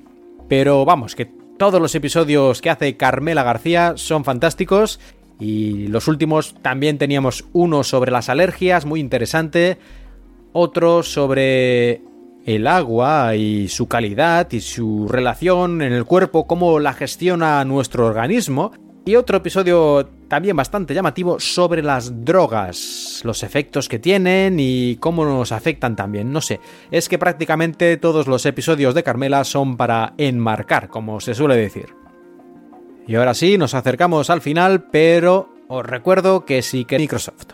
[0.49, 4.99] Pero vamos, que todos los episodios que hace Carmela García son fantásticos
[5.39, 9.77] y los últimos también teníamos uno sobre las alergias, muy interesante,
[10.51, 12.01] otro sobre
[12.45, 18.05] el agua y su calidad y su relación en el cuerpo, cómo la gestiona nuestro
[18.05, 18.71] organismo,
[19.05, 25.25] y otro episodio también bastante llamativo sobre las drogas, los efectos que tienen y cómo
[25.25, 26.33] nos afectan también.
[26.33, 26.59] No sé,
[26.89, 31.89] es que prácticamente todos los episodios de Carmela son para enmarcar, como se suele decir.
[33.05, 37.49] Y ahora sí, nos acercamos al final, pero os recuerdo que sí que Microsoft.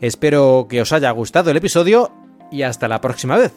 [0.00, 2.10] Espero que os haya gustado el episodio
[2.50, 3.52] y hasta la próxima vez.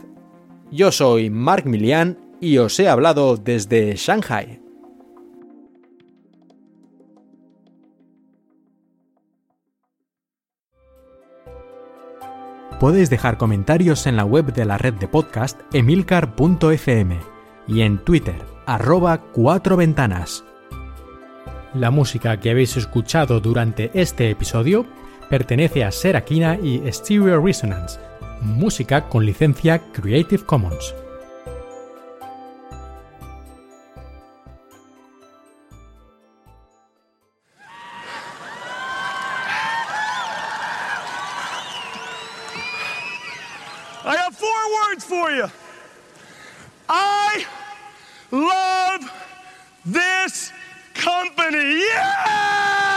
[0.69, 4.66] Yo soy Mark Milian y os he hablado desde Shanghai.
[12.80, 17.19] Podéis dejar comentarios en la web de la red de podcast emilcar.fm
[17.67, 20.43] y en Twitter, arroba cuatro ventanas.
[21.73, 24.86] La música que habéis escuchado durante este episodio
[25.28, 27.99] pertenece a Serakina y Stereo Resonance,
[28.41, 30.93] música con licencia Creative Commons.
[44.88, 45.47] Words for you.
[46.89, 47.45] I
[48.31, 49.11] love
[49.85, 50.51] this
[50.93, 51.79] company.
[51.79, 52.97] Yeah!